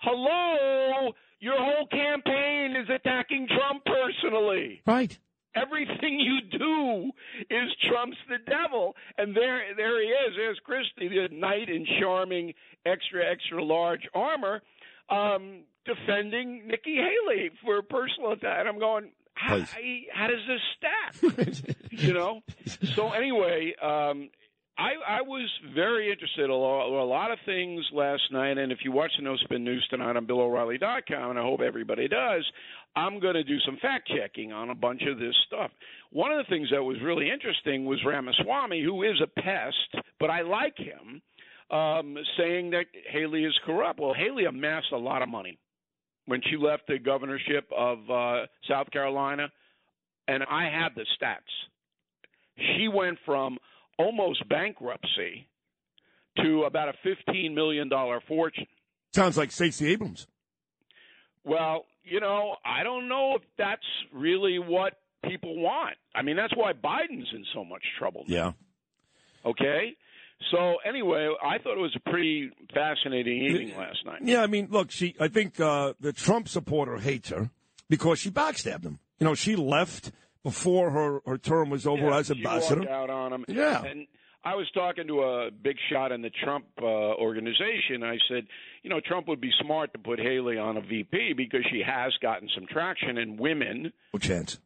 Hello, 0.00 1.12
your 1.40 1.56
whole 1.58 1.86
campaign 1.88 2.76
is 2.76 2.88
attacking 2.88 3.48
Trump 3.48 3.84
personally 3.84 4.82
Right. 4.86 5.18
everything 5.54 6.20
you 6.20 6.40
do 6.58 7.10
is 7.50 7.70
Trump's 7.88 8.16
the 8.28 8.38
devil. 8.48 8.94
And 9.16 9.36
there 9.36 9.74
there 9.76 10.00
he 10.00 10.08
is. 10.08 10.34
There's 10.36 10.58
Christie, 10.64 11.08
the 11.08 11.28
knight 11.34 11.68
in 11.68 11.86
charming 12.00 12.54
extra 12.86 13.24
extra 13.24 13.62
large 13.62 14.08
armor, 14.14 14.62
um, 15.10 15.62
defending 15.84 16.66
Nikki 16.68 16.96
Haley 16.96 17.50
for 17.64 17.82
personal 17.82 18.32
attack. 18.32 18.60
And 18.60 18.68
I'm 18.68 18.78
going, 18.78 19.10
how, 19.34 19.58
how 20.12 20.26
does 20.28 20.40
this 20.48 20.60
stack? 20.76 21.66
you 21.90 22.12
know. 22.12 22.40
So 22.94 23.10
anyway, 23.12 23.74
um, 23.80 24.30
I, 24.78 25.18
I 25.18 25.22
was 25.22 25.50
very 25.74 26.10
interested. 26.10 26.48
Lot, 26.48 26.86
a 26.86 27.04
lot 27.04 27.32
of 27.32 27.38
things 27.44 27.84
last 27.92 28.22
night, 28.30 28.58
and 28.58 28.70
if 28.70 28.78
you 28.84 28.92
watch 28.92 29.10
the 29.16 29.24
No 29.24 29.36
Spin 29.36 29.64
News 29.64 29.84
tonight 29.90 30.16
on 30.16 30.24
BillO'Reilly.com, 30.24 31.30
and 31.30 31.38
I 31.38 31.42
hope 31.42 31.60
everybody 31.60 32.06
does, 32.06 32.44
I'm 32.94 33.18
going 33.18 33.34
to 33.34 33.42
do 33.42 33.58
some 33.66 33.76
fact 33.82 34.08
checking 34.16 34.52
on 34.52 34.70
a 34.70 34.76
bunch 34.76 35.02
of 35.10 35.18
this 35.18 35.34
stuff. 35.48 35.72
One 36.12 36.30
of 36.30 36.38
the 36.38 36.48
things 36.48 36.68
that 36.70 36.82
was 36.82 36.96
really 37.02 37.28
interesting 37.28 37.86
was 37.86 37.98
Ramaswamy, 38.06 38.82
who 38.84 39.02
is 39.02 39.20
a 39.20 39.26
pest, 39.26 40.04
but 40.20 40.30
I 40.30 40.42
like 40.42 40.76
him, 40.78 41.20
um, 41.76 42.16
saying 42.38 42.70
that 42.70 42.86
Haley 43.10 43.44
is 43.44 43.58
corrupt. 43.66 43.98
Well, 43.98 44.14
Haley 44.14 44.44
amassed 44.44 44.92
a 44.92 44.96
lot 44.96 45.22
of 45.22 45.28
money 45.28 45.58
when 46.26 46.40
she 46.48 46.56
left 46.56 46.84
the 46.86 46.98
governorship 46.98 47.68
of 47.76 47.98
uh, 48.08 48.46
South 48.68 48.90
Carolina, 48.92 49.48
and 50.28 50.44
I 50.44 50.70
have 50.70 50.94
the 50.94 51.04
stats. 51.20 51.38
She 52.76 52.86
went 52.86 53.18
from 53.26 53.58
almost 53.98 54.48
bankruptcy 54.48 55.48
to 56.38 56.62
about 56.64 56.88
a 56.88 56.94
$15 57.06 57.54
million 57.54 57.90
fortune. 58.26 58.66
Sounds 59.12 59.36
like 59.36 59.50
Stacey 59.50 59.90
Abrams. 59.92 60.26
Well, 61.44 61.84
you 62.04 62.20
know, 62.20 62.56
I 62.64 62.82
don't 62.82 63.08
know 63.08 63.34
if 63.36 63.42
that's 63.56 63.82
really 64.12 64.58
what 64.58 64.94
people 65.24 65.56
want. 65.60 65.96
I 66.14 66.22
mean, 66.22 66.36
that's 66.36 66.54
why 66.56 66.72
Biden's 66.72 67.28
in 67.34 67.44
so 67.54 67.64
much 67.64 67.82
trouble. 67.98 68.24
Now, 68.28 68.34
Yeah. 68.34 68.52
Okay? 69.50 69.96
So, 70.52 70.76
anyway, 70.86 71.28
I 71.42 71.58
thought 71.58 71.72
it 71.76 71.80
was 71.80 71.96
a 71.96 72.10
pretty 72.10 72.50
fascinating 72.72 73.42
evening 73.44 73.76
last 73.76 73.98
night. 74.06 74.20
Yeah, 74.22 74.42
I 74.42 74.46
mean, 74.46 74.68
look, 74.70 74.92
she. 74.92 75.16
I 75.18 75.26
think 75.26 75.58
uh, 75.58 75.94
the 76.00 76.12
Trump 76.12 76.48
supporter 76.48 76.98
hates 76.98 77.30
her 77.30 77.50
because 77.88 78.20
she 78.20 78.30
backstabbed 78.30 78.84
him. 78.84 79.00
You 79.18 79.26
know, 79.26 79.34
she 79.34 79.56
left 79.56 80.12
before 80.44 80.90
her, 80.90 81.20
her 81.26 81.38
term 81.38 81.70
was 81.70 81.86
over 81.86 82.08
Yeah, 82.10 82.16
as 82.18 82.30
ambassador. 82.30 82.88
out 82.90 83.10
on 83.10 83.32
him. 83.32 83.44
Yeah. 83.48 83.84
And 83.84 84.06
I 84.44 84.54
was 84.54 84.70
talking 84.72 85.06
to 85.08 85.20
a 85.22 85.50
big 85.50 85.76
shot 85.90 86.12
in 86.12 86.22
the 86.22 86.30
Trump 86.30 86.64
uh, 86.80 86.84
organization. 86.84 88.02
I 88.02 88.16
said, 88.28 88.46
you 88.82 88.90
know, 88.90 89.00
Trump 89.04 89.28
would 89.28 89.40
be 89.40 89.50
smart 89.60 89.92
to 89.92 89.98
put 89.98 90.18
Haley 90.20 90.56
on 90.58 90.76
a 90.76 90.80
VP 90.80 91.34
because 91.36 91.62
she 91.70 91.82
has 91.84 92.12
gotten 92.22 92.48
some 92.54 92.66
traction, 92.70 93.18
and 93.18 93.38
women 93.38 93.92
No 94.14 94.18
chance. 94.18 94.58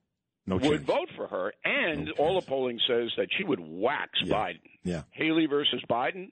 No 0.47 0.57
would 0.57 0.63
chance. 0.63 0.83
vote 0.85 1.09
for 1.17 1.27
her. 1.27 1.53
And 1.65 2.11
all 2.19 2.39
the 2.41 2.47
polling 2.47 2.79
says 2.87 3.11
that 3.17 3.29
she 3.37 3.45
would 3.45 3.61
wax 3.61 4.11
Yeah. 4.23 4.35
Biden. 4.35 4.61
Yeah. 4.85 5.03
Haley 5.13 5.47
versus 5.47 5.83
Biden, 5.91 6.31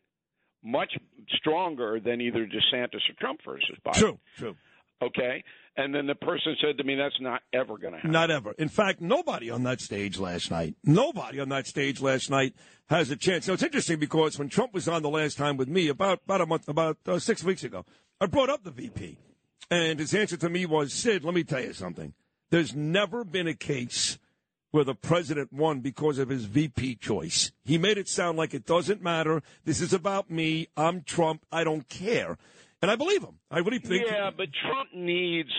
much 0.62 0.92
stronger 1.36 1.98
than 1.98 2.20
either 2.20 2.46
DeSantis 2.46 3.08
or 3.08 3.14
Trump 3.18 3.40
versus 3.44 3.76
Biden. 3.84 3.94
True. 3.94 4.18
True. 4.36 4.56
Okay. 5.02 5.42
And 5.76 5.94
then 5.94 6.06
the 6.06 6.16
person 6.16 6.56
said 6.60 6.76
to 6.78 6.84
me, 6.84 6.96
"That's 6.96 7.20
not 7.20 7.42
ever 7.52 7.78
going 7.78 7.92
to 7.92 7.98
happen." 7.98 8.10
Not 8.10 8.30
ever. 8.30 8.52
In 8.58 8.68
fact, 8.68 9.00
nobody 9.00 9.50
on 9.50 9.62
that 9.62 9.80
stage 9.80 10.18
last 10.18 10.50
night, 10.50 10.74
nobody 10.84 11.40
on 11.40 11.48
that 11.50 11.66
stage 11.66 12.00
last 12.00 12.28
night 12.28 12.54
has 12.88 13.10
a 13.10 13.16
chance. 13.16 13.46
Now, 13.46 13.54
it's 13.54 13.62
interesting 13.62 13.98
because 13.98 14.38
when 14.38 14.48
Trump 14.48 14.74
was 14.74 14.88
on 14.88 15.02
the 15.02 15.08
last 15.08 15.38
time 15.38 15.56
with 15.56 15.68
me, 15.68 15.88
about, 15.88 16.22
about 16.24 16.40
a 16.40 16.46
month, 16.46 16.68
about 16.68 16.98
uh, 17.06 17.18
six 17.20 17.44
weeks 17.44 17.62
ago, 17.62 17.86
I 18.20 18.26
brought 18.26 18.50
up 18.50 18.64
the 18.64 18.72
VP. 18.72 19.16
And 19.70 20.00
his 20.00 20.12
answer 20.12 20.36
to 20.38 20.48
me 20.48 20.66
was, 20.66 20.92
Sid, 20.92 21.24
let 21.24 21.32
me 21.32 21.44
tell 21.44 21.60
you 21.60 21.72
something. 21.72 22.14
There's 22.50 22.74
never 22.74 23.24
been 23.24 23.46
a 23.46 23.54
case 23.54 24.18
where 24.72 24.84
the 24.84 24.94
president 24.94 25.52
won 25.52 25.80
because 25.80 26.18
of 26.18 26.28
his 26.28 26.44
VP 26.44 26.96
choice. 26.96 27.52
He 27.64 27.78
made 27.78 27.98
it 27.98 28.08
sound 28.08 28.36
like 28.38 28.54
it 28.54 28.66
doesn't 28.66 29.02
matter. 29.02 29.42
This 29.64 29.80
is 29.80 29.92
about 29.92 30.30
me. 30.30 30.68
I'm 30.76 31.02
Trump. 31.02 31.44
I 31.52 31.64
don't 31.64 31.88
care. 31.88 32.38
And 32.82 32.90
I 32.90 32.96
believe 32.96 33.22
him. 33.22 33.38
I 33.50 33.58
really 33.58 33.78
think. 33.78 34.04
Yeah, 34.06 34.30
but 34.36 34.48
Trump 34.66 34.90
needs 34.94 35.50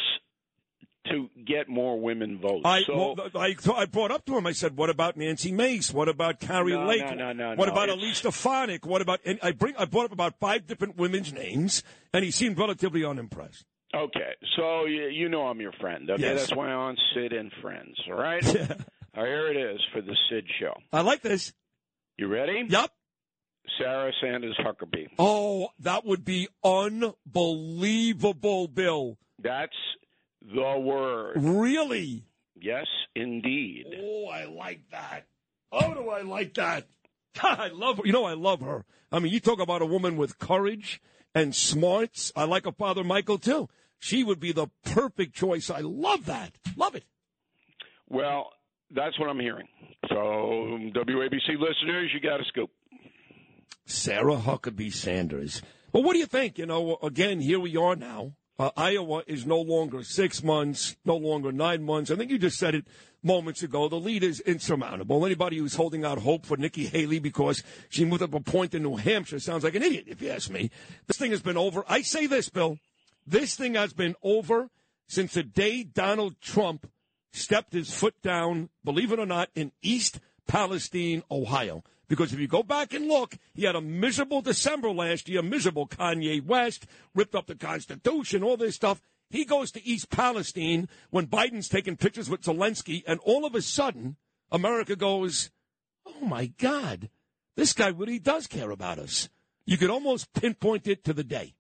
to 1.08 1.30
get 1.46 1.68
more 1.68 2.00
women 2.00 2.40
votes. 2.40 2.62
I, 2.64 2.84
so, 2.84 3.16
well, 3.16 3.30
I, 3.36 3.56
I 3.76 3.86
brought 3.86 4.12
up 4.12 4.26
to 4.26 4.38
him. 4.38 4.46
I 4.46 4.52
said, 4.52 4.78
"What 4.78 4.90
about 4.90 5.18
Nancy 5.18 5.52
Mace? 5.52 5.92
What 5.94 6.08
about 6.10 6.40
Kari 6.40 6.74
No, 6.74 6.86
Lake? 6.86 7.02
no, 7.06 7.14
no, 7.16 7.34
no, 7.34 7.56
what 7.56 7.70
about 7.70 7.90
Elise 7.90 8.18
Stefanik? 8.20 8.86
What 8.86 9.02
about?" 9.02 9.20
And 9.26 9.40
I 9.42 9.52
bring. 9.52 9.76
I 9.78 9.86
brought 9.86 10.06
up 10.06 10.12
about 10.12 10.40
five 10.40 10.68
different 10.68 10.98
women's 10.98 11.34
names, 11.34 11.84
and 12.14 12.24
he 12.24 12.32
seemed 12.32 12.58
relatively 12.58 13.04
unimpressed. 13.04 13.66
okay, 13.96 14.34
so 14.56 14.86
you, 14.86 15.08
you 15.08 15.28
know 15.30 15.48
I'm 15.48 15.60
your 15.60 15.74
friend. 15.74 16.10
Okay, 16.10 16.22
Yes. 16.22 16.40
that's 16.42 16.56
why 16.56 16.68
I'm 16.70 16.80
on 16.80 16.98
Sid 17.14 17.34
and 17.34 17.52
Friends. 17.62 17.98
All 18.08 18.14
right. 18.16 18.44
Yeah. 18.44 18.68
All 19.18 19.24
right, 19.24 19.28
here 19.30 19.48
it 19.52 19.58
is 19.58 19.82
for 19.92 20.02
the 20.02 20.16
Sid 20.30 20.46
show. 20.60 20.74
I 20.94 21.02
like 21.02 21.22
this. 21.22 21.52
You 22.18 22.28
ready? 22.28 22.64
Yep. 22.70 22.90
Sarah 23.78 24.12
Sanders 24.22 24.58
Huckabee. 24.60 25.08
Oh, 25.18 25.70
that 25.80 26.06
would 26.06 26.26
be 26.26 26.48
unbelievable, 26.64 28.68
Bill. 28.68 29.18
That's 29.42 29.74
the 30.42 30.80
word. 30.80 31.34
Really? 31.38 32.26
Yes, 32.60 32.88
indeed. 33.16 33.86
Oh, 34.00 34.28
I 34.28 34.46
like 34.46 34.82
that. 34.92 35.26
Oh, 35.72 35.94
do 35.94 36.10
I 36.10 36.22
like 36.22 36.56
that? 36.56 36.88
I 37.42 37.70
love 37.74 37.98
her. 37.98 38.04
You 38.06 38.14
know, 38.14 38.26
I 38.26 38.34
love 38.34 38.62
her. 38.62 38.86
I 39.12 39.20
mean, 39.20 39.34
you 39.34 39.40
talk 39.40 39.60
about 39.60 39.82
a 39.82 39.86
woman 39.86 40.18
with 40.18 40.40
courage 40.40 41.02
and 41.34 41.56
smarts. 41.56 42.32
I 42.36 42.44
like 42.44 42.66
her 42.66 42.72
father, 42.72 43.04
Michael, 43.04 43.38
too. 43.38 43.70
She 44.00 44.24
would 44.24 44.40
be 44.40 44.52
the 44.52 44.68
perfect 44.84 45.36
choice. 45.36 45.70
I 45.70 45.82
love 45.82 46.26
that. 46.26 46.54
Love 46.76 46.96
it. 46.96 47.04
Well, 48.10 48.50
that's 48.94 49.18
what 49.20 49.30
I'm 49.30 49.40
hearing. 49.40 49.68
So, 50.10 50.16
WABC 50.16 51.60
listeners, 51.60 52.12
you 52.14 52.20
got 52.20 52.42
a 52.42 52.46
scoop. 52.46 52.70
Sarah 53.92 54.38
Huckabee 54.38 54.94
Sanders. 54.94 55.62
Well, 55.92 56.04
what 56.04 56.14
do 56.14 56.20
you 56.20 56.26
think? 56.26 56.58
You 56.58 56.66
know, 56.66 56.98
again, 57.04 57.42
here 57.42 57.60
we 57.60 57.76
are 57.76 57.96
now. 57.96 58.34
Uh, 58.58 58.70
Iowa 58.78 59.24
is 59.28 59.46
no 59.46 59.60
longer 59.60 60.04
six 60.04 60.44
months, 60.44 60.96
no 61.04 61.18
longer 61.18 61.52
nine 61.52 61.84
months. 61.84 62.12
I 62.12 62.16
think 62.16 62.30
you 62.30 62.38
just 62.38 62.58
said 62.58 62.76
it 62.76 62.88
moments 63.24 63.64
ago. 63.64 63.90
The 63.90 63.96
lead 63.96 64.24
is 64.24 64.40
insurmountable. 64.40 65.26
Anybody 65.26 65.58
who's 65.58 65.76
holding 65.76 66.06
out 66.06 66.20
hope 66.20 66.46
for 66.46 66.58
Nikki 66.58 66.86
Haley 66.86 67.20
because 67.20 67.64
she 67.90 68.06
moved 68.06 68.22
up 68.22 68.34
a 68.34 68.40
point 68.40 68.76
in 68.76 68.84
New 68.84 68.98
Hampshire 68.98 69.40
sounds 69.40 69.64
like 69.64 69.76
an 69.76 69.84
idiot, 69.84 70.06
if 70.08 70.22
you 70.22 70.30
ask 70.30 70.50
me. 70.50 70.70
This 71.08 71.18
thing 71.18 71.32
has 71.32 71.42
been 71.42 71.58
over. 71.58 71.84
I 71.88 72.02
say 72.02 72.28
this, 72.28 72.50
Bill. 72.50 72.78
This 73.26 73.56
thing 73.56 73.74
has 73.76 73.94
been 73.94 74.16
over 74.22 74.70
since 75.08 75.34
the 75.34 75.44
day 75.44 75.84
Donald 75.84 76.40
Trump 76.40 76.90
stepped 77.32 77.74
his 77.74 77.94
foot 77.94 78.22
down, 78.22 78.70
believe 78.84 79.12
it 79.12 79.20
or 79.20 79.26
not, 79.26 79.50
in 79.56 79.72
East 79.82 80.20
Palestine, 80.48 81.24
Ohio. 81.32 81.84
Because 82.12 82.34
if 82.34 82.40
you 82.42 82.48
go 82.50 82.62
back 82.62 82.94
and 82.94 83.08
look, 83.08 83.38
he 83.54 83.64
had 83.64 83.78
a 83.78 83.80
miserable 83.80 84.42
December 84.42 84.92
last 84.92 85.30
year, 85.30 85.42
miserable 85.42 85.88
Kanye 85.88 86.46
West, 86.46 86.86
ripped 87.16 87.36
up 87.36 87.48
the 87.48 87.56
Constitution, 87.56 88.44
all 88.44 88.58
this 88.58 88.76
stuff. 88.76 89.02
He 89.30 89.46
goes 89.46 89.72
to 89.72 89.88
East 89.88 90.10
Palestine 90.10 90.90
when 91.10 91.28
Biden's 91.28 91.70
taking 91.70 91.96
pictures 91.96 92.30
with 92.30 92.42
Zelensky, 92.42 93.02
and 93.08 93.22
all 93.24 93.46
of 93.46 93.56
a 93.56 93.62
sudden, 93.62 94.18
America 94.52 94.98
goes, 94.98 95.52
oh 96.06 96.26
my 96.26 96.48
God, 96.48 97.10
this 97.56 97.72
guy 97.72 97.88
really 97.88 98.20
does 98.20 98.46
care 98.46 98.72
about 98.72 99.00
us. 99.00 99.30
You 99.66 99.78
could 99.78 99.90
almost 99.90 100.34
pinpoint 100.34 100.88
it 100.88 101.06
to 101.06 101.14
the 101.14 101.24
day. 101.24 101.54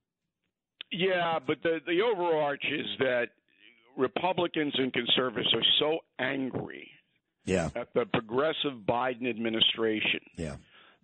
Yeah, 0.91 1.39
but 1.39 1.63
the 1.63 1.79
the 1.87 2.01
overarch 2.01 2.65
is 2.65 2.87
that 2.99 3.27
Republicans 3.95 4.73
and 4.77 4.91
conservatives 4.91 5.53
are 5.53 5.63
so 5.79 5.99
angry 6.19 6.91
Yeah, 7.45 7.69
at 7.75 7.93
the 7.93 8.05
progressive 8.05 8.79
Biden 8.87 9.29
administration. 9.29 10.21
yeah. 10.37 10.55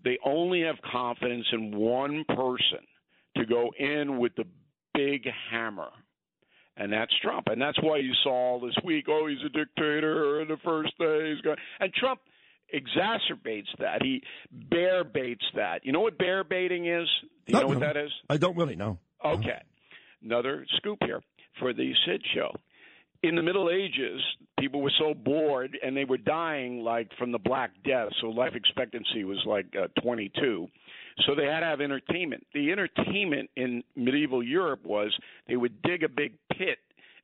They 0.04 0.20
only 0.24 0.62
have 0.62 0.76
confidence 0.90 1.48
in 1.52 1.76
one 1.76 2.24
person 2.30 2.86
to 3.36 3.46
go 3.46 3.72
in 3.78 4.20
with 4.20 4.36
the 4.36 4.46
big 4.94 5.28
hammer. 5.52 5.90
And 6.78 6.94
that's 6.94 7.12
Trump. 7.24 7.48
And 7.48 7.60
that's 7.60 7.82
why 7.82 7.98
you 7.98 8.14
saw 8.24 8.30
all 8.30 8.60
this 8.60 8.76
week, 8.86 9.06
oh, 9.10 9.26
he's 9.28 9.40
a 9.44 9.50
dictator, 9.50 10.40
and 10.40 10.50
the 10.50 10.58
first 10.64 10.96
day 11.00 11.32
he's 11.34 11.42
going 11.42 11.58
and 11.80 11.92
Trump 11.94 12.20
exacerbates 12.74 13.68
that. 13.80 14.04
He 14.04 14.22
bear 14.52 15.04
baits 15.04 15.46
that. 15.56 15.86
You 15.86 15.92
know 15.92 16.02
what 16.02 16.18
bear 16.18 16.44
baiting 16.44 16.86
is? 16.88 17.08
Do 17.48 17.54
you 17.54 17.54
No, 17.54 17.62
know 17.62 17.68
what 17.68 17.80
that 17.80 17.98
is? 17.98 18.12
I 18.30 18.38
don't 18.38 18.56
really 18.58 18.76
know. 18.76 19.00
Okay. 19.26 19.62
Another 20.24 20.66
scoop 20.78 21.00
here 21.02 21.22
for 21.60 21.74
the 21.74 21.94
Sid 22.06 22.22
show. 22.36 22.52
In 23.24 23.36
the 23.36 23.42
Middle 23.42 23.70
Ages, 23.70 24.22
people 24.60 24.82
were 24.82 24.92
so 25.00 25.14
bored 25.14 25.78
and 25.84 25.98
they 25.98 26.06
were 26.06 26.18
dying 26.18 26.84
like 26.84 27.10
from 27.18 27.32
the 27.32 27.40
Black 27.40 27.72
Death, 27.84 28.10
so 28.22 28.28
life 28.28 28.54
expectancy 28.56 29.24
was 29.24 29.42
like 29.46 29.66
uh, 29.76 29.88
22. 30.02 30.68
So 31.26 31.34
they 31.36 31.46
had 31.46 31.62
to 31.62 31.66
have 31.66 31.82
entertainment. 31.82 32.46
The 32.54 32.72
entertainment 32.72 33.50
in 33.56 33.84
medieval 33.96 34.44
Europe 34.44 34.86
was 34.86 35.16
they 35.48 35.56
would 35.56 35.82
dig 35.82 36.04
a 36.04 36.10
big 36.10 36.34
pit 36.52 36.78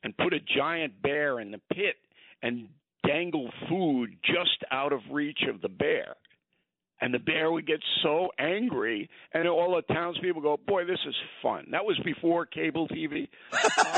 and 0.03 0.17
put 0.17 0.33
a 0.33 0.39
giant 0.57 1.01
bear 1.01 1.39
in 1.39 1.51
the 1.51 1.61
pit 1.71 1.95
and 2.41 2.67
dangle 3.05 3.49
food 3.69 4.15
just 4.23 4.63
out 4.71 4.93
of 4.93 5.01
reach 5.11 5.43
of 5.47 5.61
the 5.61 5.69
bear 5.69 6.15
and 7.03 7.13
the 7.13 7.19
bear 7.19 7.51
would 7.51 7.67
get 7.67 7.81
so 8.01 8.29
angry, 8.39 9.09
and 9.33 9.47
all 9.47 9.75
the 9.75 9.93
townspeople 9.93 10.41
go, 10.41 10.57
"Boy, 10.65 10.85
this 10.85 10.99
is 11.07 11.15
fun." 11.41 11.67
That 11.71 11.83
was 11.85 11.99
before 12.05 12.45
cable 12.45 12.87
TV. 12.87 13.27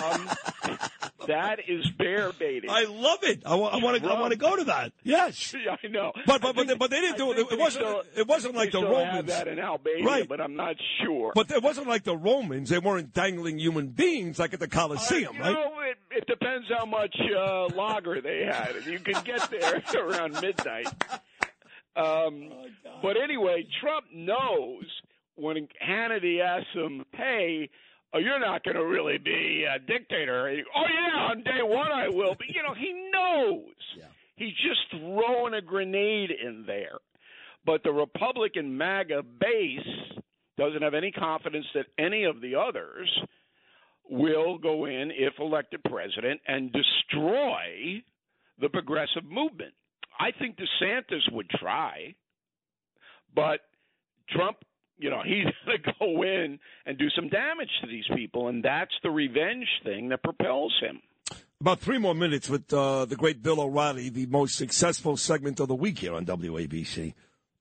Um, 0.04 0.30
that 1.28 1.60
is 1.68 1.90
bear 1.98 2.32
baiting. 2.34 2.70
I 2.70 2.86
love 2.86 3.20
it. 3.24 3.44
I 3.46 3.56
want 3.56 4.02
to. 4.02 4.10
I 4.12 4.20
want 4.20 4.32
to 4.32 4.38
go 4.40 4.56
to 4.56 4.64
that. 4.66 4.92
Yes. 5.04 5.54
Yeah, 5.66 5.76
I 5.84 5.88
know, 5.88 6.12
But- 6.28 6.42
but- 6.42 6.50
I 6.50 6.52
but 6.54 6.68
they- 6.68 6.76
but 6.76 6.90
they 6.92 7.02
didn't 7.02 7.18
do 7.18 7.32
it. 7.32 7.40
It 7.40 7.58
wasn't- 7.60 7.86
still- 7.86 8.04
it 8.18 8.28
wasn't 8.28 8.56
like 8.56 8.72
they 8.72 8.82
the 8.82 8.88
Romans. 8.88 9.28
That 9.28 9.48
in 9.48 9.58
Albania, 9.60 10.04
Right. 10.06 10.28
but 10.28 10.40
I'm 10.42 10.56
not 10.56 10.76
sure. 11.04 11.32
But 11.34 11.50
it 11.50 11.64
wasn't 11.64 11.88
like 11.88 12.04
the 12.04 12.16
Romans. 12.18 12.70
They 12.70 12.78
weren't 12.80 13.14
dangling 13.14 13.58
human 13.58 13.88
beings 13.88 14.38
like 14.38 14.54
at 14.54 14.60
the 14.60 14.68
Colosseum, 14.68 15.36
you 15.36 15.42
right? 15.42 15.54
know, 15.54 15.72
it, 15.82 15.98
it 16.18 16.28
depends 16.28 16.68
how 16.78 16.86
much 16.86 17.16
uh, 17.36 17.66
lager 17.76 18.22
they 18.22 18.46
had. 18.46 18.76
You 18.86 19.00
could 19.00 19.24
get 19.24 19.50
there 19.50 19.82
around 20.04 20.40
midnight. 20.42 20.88
Um, 21.96 22.50
but 23.02 23.16
anyway, 23.22 23.66
Trump 23.82 24.06
knows 24.14 24.84
when 25.36 25.68
Hannity 25.86 26.42
asks 26.42 26.74
him, 26.74 27.06
"Hey, 27.14 27.70
oh, 28.14 28.20
you're 28.20 28.40
not 28.40 28.64
going 28.64 28.76
to 28.76 28.86
really 28.86 29.18
be 29.18 29.66
a 29.66 29.80
dictator." 29.80 30.50
He, 30.50 30.64
oh 30.76 30.86
yeah, 30.94 31.20
on 31.22 31.44
day 31.44 31.62
one 31.62 31.92
I 31.92 32.10
will. 32.10 32.36
But 32.36 32.48
you 32.50 32.64
know, 32.64 32.74
he 32.74 32.94
knows. 33.12 33.64
Yeah. 33.98 34.06
He's 34.36 34.56
just 34.56 34.82
throwing 34.92 35.54
a 35.54 35.62
grenade 35.62 36.30
in 36.30 36.66
there. 36.68 36.98
But 37.66 37.84
the 37.84 37.94
Republican 37.94 38.78
MAGA 38.78 39.24
base 39.40 40.22
doesn't 40.58 40.82
have 40.82 40.94
any 40.94 41.12
confidence 41.12 41.66
that 41.74 41.86
any 41.98 42.26
of 42.26 42.42
the 42.42 42.56
others 42.56 43.10
will 44.10 44.58
go 44.58 44.86
in 44.86 45.12
if 45.12 45.34
elected 45.40 45.82
president 45.84 46.42
and 46.48 46.72
destroy 46.72 48.04
the 48.60 48.70
progressive 48.70 49.24
movement. 49.24 49.74
I 50.20 50.32
think 50.38 50.58
DeSantis 50.58 51.32
would 51.32 51.50
try, 51.50 52.16
but 53.34 53.62
Trump, 54.30 54.58
you 54.98 55.10
know, 55.10 55.22
he's 55.26 55.46
going 55.66 55.82
to 55.84 55.94
go 56.00 56.24
in 56.24 56.60
and 56.86 56.98
do 56.98 57.10
some 57.16 57.30
damage 57.30 57.70
to 57.82 57.88
these 57.88 58.06
people, 58.16 58.48
and 58.48 58.64
that's 58.64 58.94
the 59.04 59.12
revenge 59.12 59.68
thing 59.84 60.10
that 60.10 60.24
propels 60.24 60.74
him. 60.82 61.02
About 61.62 61.80
three 61.80 61.98
more 61.98 62.14
minutes 62.14 62.50
with 62.50 62.72
uh, 62.74 63.06
the 63.06 63.16
great 63.16 63.42
Bill 63.42 63.62
O'Reilly, 63.62 64.10
the 64.10 64.26
most 64.26 64.56
successful 64.56 65.18
segment 65.18 65.60
of 65.60 65.68
the 65.68 65.76
week 65.76 66.00
here 66.00 66.14
on 66.14 66.26
WABC. 66.26 67.14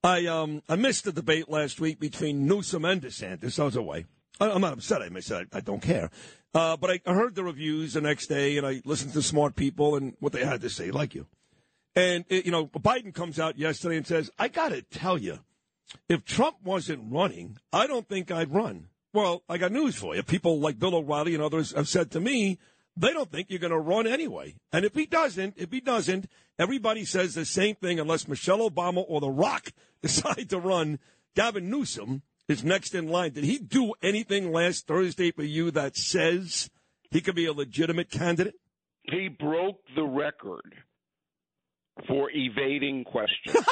I 0.02 0.26
um 0.26 0.62
I 0.68 0.76
missed 0.76 1.04
the 1.04 1.12
debate 1.12 1.48
last 1.48 1.80
week 1.80 1.98
between 1.98 2.46
Newsom 2.46 2.84
and 2.84 3.00
DeSantis. 3.00 3.58
I 3.58 3.64
was 3.64 3.76
away. 3.76 4.04
I, 4.38 4.50
I'm 4.50 4.60
not 4.60 4.74
upset. 4.74 5.00
I 5.00 5.08
missed 5.08 5.30
it. 5.30 5.48
I, 5.50 5.58
I 5.58 5.60
don't 5.60 5.80
care. 5.80 6.10
Uh, 6.52 6.76
but 6.76 6.90
I, 6.90 7.00
I 7.06 7.14
heard 7.14 7.34
the 7.34 7.42
reviews 7.42 7.94
the 7.94 8.02
next 8.02 8.26
day, 8.26 8.58
and 8.58 8.66
I 8.66 8.82
listened 8.84 9.14
to 9.14 9.22
smart 9.22 9.56
people 9.56 9.96
and 9.96 10.14
what 10.20 10.32
they 10.32 10.44
had 10.44 10.60
to 10.60 10.68
say, 10.68 10.90
like 10.90 11.14
you. 11.14 11.26
And 11.96 12.24
you 12.28 12.50
know, 12.50 12.66
Biden 12.66 13.14
comes 13.14 13.38
out 13.38 13.58
yesterday 13.58 13.96
and 13.96 14.06
says, 14.06 14.30
"I 14.38 14.48
got 14.48 14.70
to 14.70 14.82
tell 14.82 15.18
you, 15.18 15.40
if 16.08 16.24
Trump 16.24 16.56
wasn't 16.64 17.12
running, 17.12 17.58
I 17.72 17.86
don't 17.86 18.08
think 18.08 18.30
I'd 18.30 18.52
run." 18.52 18.88
Well, 19.12 19.44
I 19.48 19.58
got 19.58 19.70
news 19.70 19.94
for 19.94 20.16
you. 20.16 20.24
People 20.24 20.58
like 20.58 20.80
Bill 20.80 20.96
O'Reilly 20.96 21.34
and 21.34 21.42
others 21.42 21.70
have 21.72 21.88
said 21.88 22.10
to 22.10 22.20
me, 22.20 22.58
they 22.96 23.12
don't 23.12 23.30
think 23.30 23.50
you're 23.50 23.58
going 23.58 23.70
to 23.70 23.78
run 23.78 24.06
anyway. 24.06 24.54
And 24.72 24.84
if 24.84 24.94
he 24.94 25.06
doesn't, 25.06 25.54
if 25.56 25.72
he 25.72 25.80
doesn't, 25.80 26.28
everybody 26.58 27.04
says 27.04 27.34
the 27.34 27.44
same 27.44 27.74
thing 27.76 27.98
unless 27.98 28.28
Michelle 28.28 28.68
Obama 28.68 29.04
or 29.06 29.20
The 29.20 29.30
Rock 29.30 29.72
decide 30.02 30.50
to 30.50 30.58
run. 30.58 30.98
Gavin 31.34 31.68
Newsom 31.68 32.22
is 32.48 32.62
next 32.62 32.94
in 32.94 33.08
line. 33.08 33.32
Did 33.32 33.44
he 33.44 33.58
do 33.58 33.94
anything 34.02 34.52
last 34.52 34.86
Thursday 34.86 35.32
for 35.32 35.42
you 35.42 35.70
that 35.72 35.96
says 35.96 36.70
he 37.10 37.20
could 37.20 37.34
be 37.34 37.46
a 37.46 37.52
legitimate 37.52 38.10
candidate? 38.10 38.54
He 39.02 39.28
broke 39.28 39.80
the 39.96 40.04
record 40.04 40.76
for 42.06 42.30
evading 42.32 43.04
questions. 43.04 43.56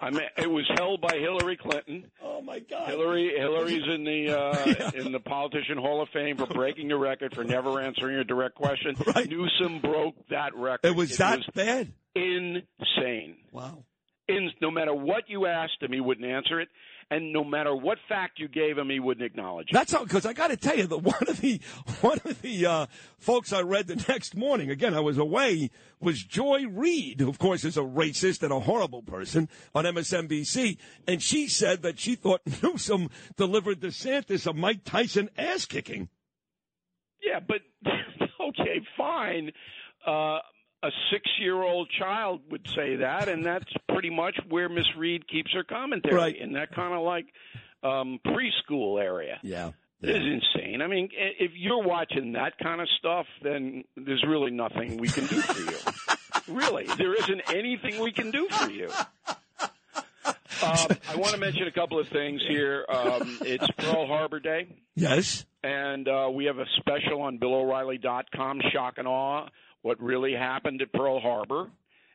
I 0.00 0.10
mean, 0.10 0.22
it 0.36 0.50
was 0.50 0.68
held 0.76 1.00
by 1.00 1.16
Hillary 1.16 1.56
Clinton. 1.56 2.10
Oh 2.20 2.42
my 2.42 2.58
God! 2.58 2.88
Hillary, 2.88 3.34
Hillary's 3.38 3.84
in 3.94 4.02
the 4.02 4.36
uh, 4.36 4.90
in 4.94 5.12
the 5.12 5.20
politician 5.20 5.78
Hall 5.78 6.02
of 6.02 6.08
Fame 6.08 6.36
for 6.36 6.46
breaking 6.46 6.88
the 6.88 6.96
record 6.96 7.34
for 7.36 7.44
never 7.44 7.80
answering 7.80 8.16
a 8.16 8.24
direct 8.24 8.56
question. 8.56 8.96
Right. 9.14 9.28
Newsom 9.28 9.80
broke 9.80 10.16
that 10.30 10.56
record. 10.56 10.84
It 10.84 10.96
was 10.96 11.16
that 11.18 11.40
bad. 11.54 11.92
insane. 12.16 13.36
Wow. 13.52 13.84
In, 14.26 14.50
no 14.60 14.70
matter 14.70 14.94
what 14.94 15.24
you 15.28 15.46
asked 15.46 15.80
him, 15.80 15.92
he 15.92 16.00
wouldn't 16.00 16.26
answer 16.26 16.60
it, 16.60 16.68
and 17.12 17.30
no 17.30 17.44
matter 17.44 17.76
what 17.76 17.98
fact 18.08 18.38
you 18.38 18.48
gave 18.48 18.78
him, 18.78 18.88
he 18.88 18.98
wouldn't 18.98 19.24
acknowledge 19.24 19.68
it. 19.68 19.74
That's 19.74 19.92
how, 19.92 20.02
because 20.02 20.24
I 20.24 20.32
got 20.32 20.48
to 20.48 20.56
tell 20.56 20.76
you 20.76 20.86
that 20.86 20.98
one 21.02 21.28
of 21.28 21.40
the 21.42 21.60
one 22.00 22.18
of 22.24 22.40
the 22.40 22.64
uh, 22.66 22.86
folks 23.18 23.52
I 23.52 23.60
read 23.60 23.86
the 23.86 24.02
next 24.08 24.34
morning, 24.34 24.70
again 24.70 24.94
I 24.94 25.00
was 25.00 25.18
away, 25.18 25.70
was 26.00 26.22
Joy 26.22 26.64
Reid, 26.66 27.20
who 27.20 27.28
of 27.28 27.38
course 27.38 27.64
is 27.64 27.76
a 27.76 27.82
racist 27.82 28.42
and 28.42 28.50
a 28.50 28.60
horrible 28.60 29.02
person 29.02 29.50
on 29.74 29.84
MSNBC, 29.84 30.78
and 31.06 31.22
she 31.22 31.48
said 31.48 31.82
that 31.82 31.98
she 31.98 32.14
thought 32.14 32.40
Newsom 32.62 33.10
delivered 33.36 33.80
DeSantis 33.80 34.46
a 34.46 34.54
Mike 34.54 34.84
Tyson 34.84 35.28
ass 35.36 35.66
kicking. 35.66 36.08
Yeah, 37.22 37.40
but 37.46 37.60
okay, 38.40 38.80
fine. 38.96 39.52
Uh, 40.06 40.38
a 40.82 40.90
six-year-old 41.12 41.88
child 41.98 42.40
would 42.50 42.66
say 42.74 42.96
that, 42.96 43.28
and 43.28 43.44
that's 43.44 43.72
pretty 43.88 44.10
much 44.10 44.36
where 44.48 44.68
Miss 44.68 44.86
Reid 44.96 45.28
keeps 45.28 45.52
her 45.52 45.62
commentary 45.64 46.14
Right. 46.16 46.36
in 46.36 46.52
that 46.54 46.74
kind 46.74 46.92
of 46.94 47.02
like 47.02 47.26
um, 47.82 48.18
preschool 48.26 49.00
area. 49.02 49.38
Yeah. 49.42 49.72
This 50.00 50.16
is 50.16 50.22
insane. 50.56 50.82
I 50.82 50.88
mean, 50.88 51.10
if 51.12 51.52
you're 51.54 51.82
watching 51.82 52.32
that 52.32 52.58
kind 52.58 52.80
of 52.80 52.88
stuff, 52.98 53.26
then 53.42 53.84
there's 53.96 54.24
really 54.26 54.50
nothing 54.50 54.96
we 54.96 55.06
can 55.08 55.26
do 55.26 55.40
for 55.40 55.60
you. 55.60 55.78
really, 56.60 56.86
there 56.98 57.14
isn't 57.14 57.42
anything 57.54 58.00
we 58.02 58.10
can 58.10 58.32
do 58.32 58.48
for 58.48 58.68
you. 58.68 58.90
Um, 60.64 60.86
I 61.08 61.16
want 61.16 61.32
to 61.32 61.38
mention 61.38 61.66
a 61.66 61.72
couple 61.72 61.98
of 61.98 62.08
things 62.08 62.40
here. 62.48 62.84
Um, 62.88 63.38
it's 63.42 63.66
Pearl 63.78 64.06
Harbor 64.06 64.38
Day 64.38 64.68
Yes. 64.94 65.44
and 65.64 66.06
uh, 66.08 66.30
we 66.32 66.44
have 66.44 66.58
a 66.58 66.66
special 66.78 67.22
on 67.22 67.38
BillO'Reilly.com, 67.38 68.60
shock 68.72 68.94
and 68.98 69.08
awe, 69.08 69.48
what 69.82 70.00
really 70.00 70.32
happened 70.32 70.80
at 70.80 70.92
Pearl 70.92 71.20
Harbor, 71.20 71.70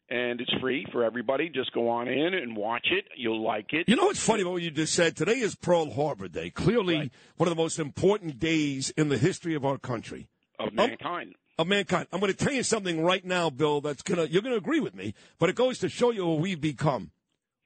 and 0.10 0.39
it's 0.39 0.53
free 0.62 0.86
for 0.91 1.03
everybody. 1.03 1.49
Just 1.49 1.73
go 1.73 1.89
on 1.89 2.08
in 2.08 2.34
and 2.34 2.56
watch 2.56 2.88
it. 2.91 3.06
You'll 3.15 3.43
like 3.43 3.73
it. 3.73 3.88
You 3.88 3.95
know 3.95 4.06
what's 4.06 4.23
funny 4.23 4.41
about 4.41 4.53
what 4.53 4.62
you 4.62 4.71
just 4.71 4.93
said? 4.93 5.15
Today 5.15 5.39
is 5.39 5.56
Pearl 5.56 5.91
Harbor 5.91 6.27
Day. 6.27 6.49
Clearly 6.49 7.12
one 7.36 7.47
of 7.47 7.56
the 7.56 7.62
most 7.62 7.77
important 7.77 8.39
days 8.39 8.89
in 8.91 9.10
the 9.10 9.17
history 9.17 9.53
of 9.53 9.65
our 9.65 9.77
country. 9.77 10.27
of 10.60 10.69
oh, 10.71 10.75
mankind. 10.75 11.36
of 11.60 11.67
mankind. 11.67 12.08
I'm 12.12 12.21
going 12.21 12.32
to 12.32 12.38
tell 12.38 12.53
you 12.53 12.63
something 12.63 13.03
right 13.03 13.23
now, 13.25 13.49
Bill. 13.49 13.82
That's 13.82 14.01
gonna 14.01 14.25
you're 14.25 14.41
going 14.41 14.53
to 14.53 14.58
agree 14.58 14.80
with 14.80 14.95
me, 14.95 15.13
but 15.39 15.49
it 15.49 15.56
goes 15.56 15.80
to 15.80 15.89
show 15.89 16.12
you 16.12 16.25
what 16.25 16.39
we've 16.39 16.62
become. 16.62 17.12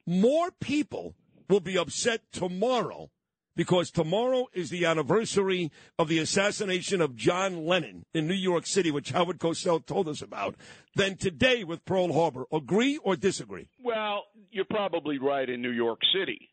More 0.08 0.50
people 0.60 1.14
will 1.48 1.60
be 1.60 1.78
upset 1.78 2.22
tomorrow 2.32 3.12
because 3.56 3.92
tomorrow 3.92 4.48
is 4.54 4.70
the 4.70 4.86
anniversary 4.86 5.72
of 6.00 6.08
the 6.08 6.20
assassination 6.20 7.02
of 7.02 7.16
John 7.16 7.66
Lennon 7.66 8.06
in 8.14 8.28
New 8.28 8.34
York 8.34 8.66
City, 8.66 8.92
which 8.92 9.12
Howard 9.12 9.40
Cosell 9.40 9.86
told 9.86 10.08
us 10.08 10.22
about, 10.22 10.56
than 10.96 11.18
today 11.18 11.64
with 11.64 11.86
Pearl 11.86 12.14
Harbor. 12.14 12.46
Agree 12.52 12.98
or 12.98 13.16
disagree? 13.16 13.68
Well, 13.84 14.24
you're 14.52 14.66
probably 14.66 15.18
right 15.18 15.50
in 15.50 15.62
New 15.62 15.72
York 15.72 16.00
City, 16.14 16.50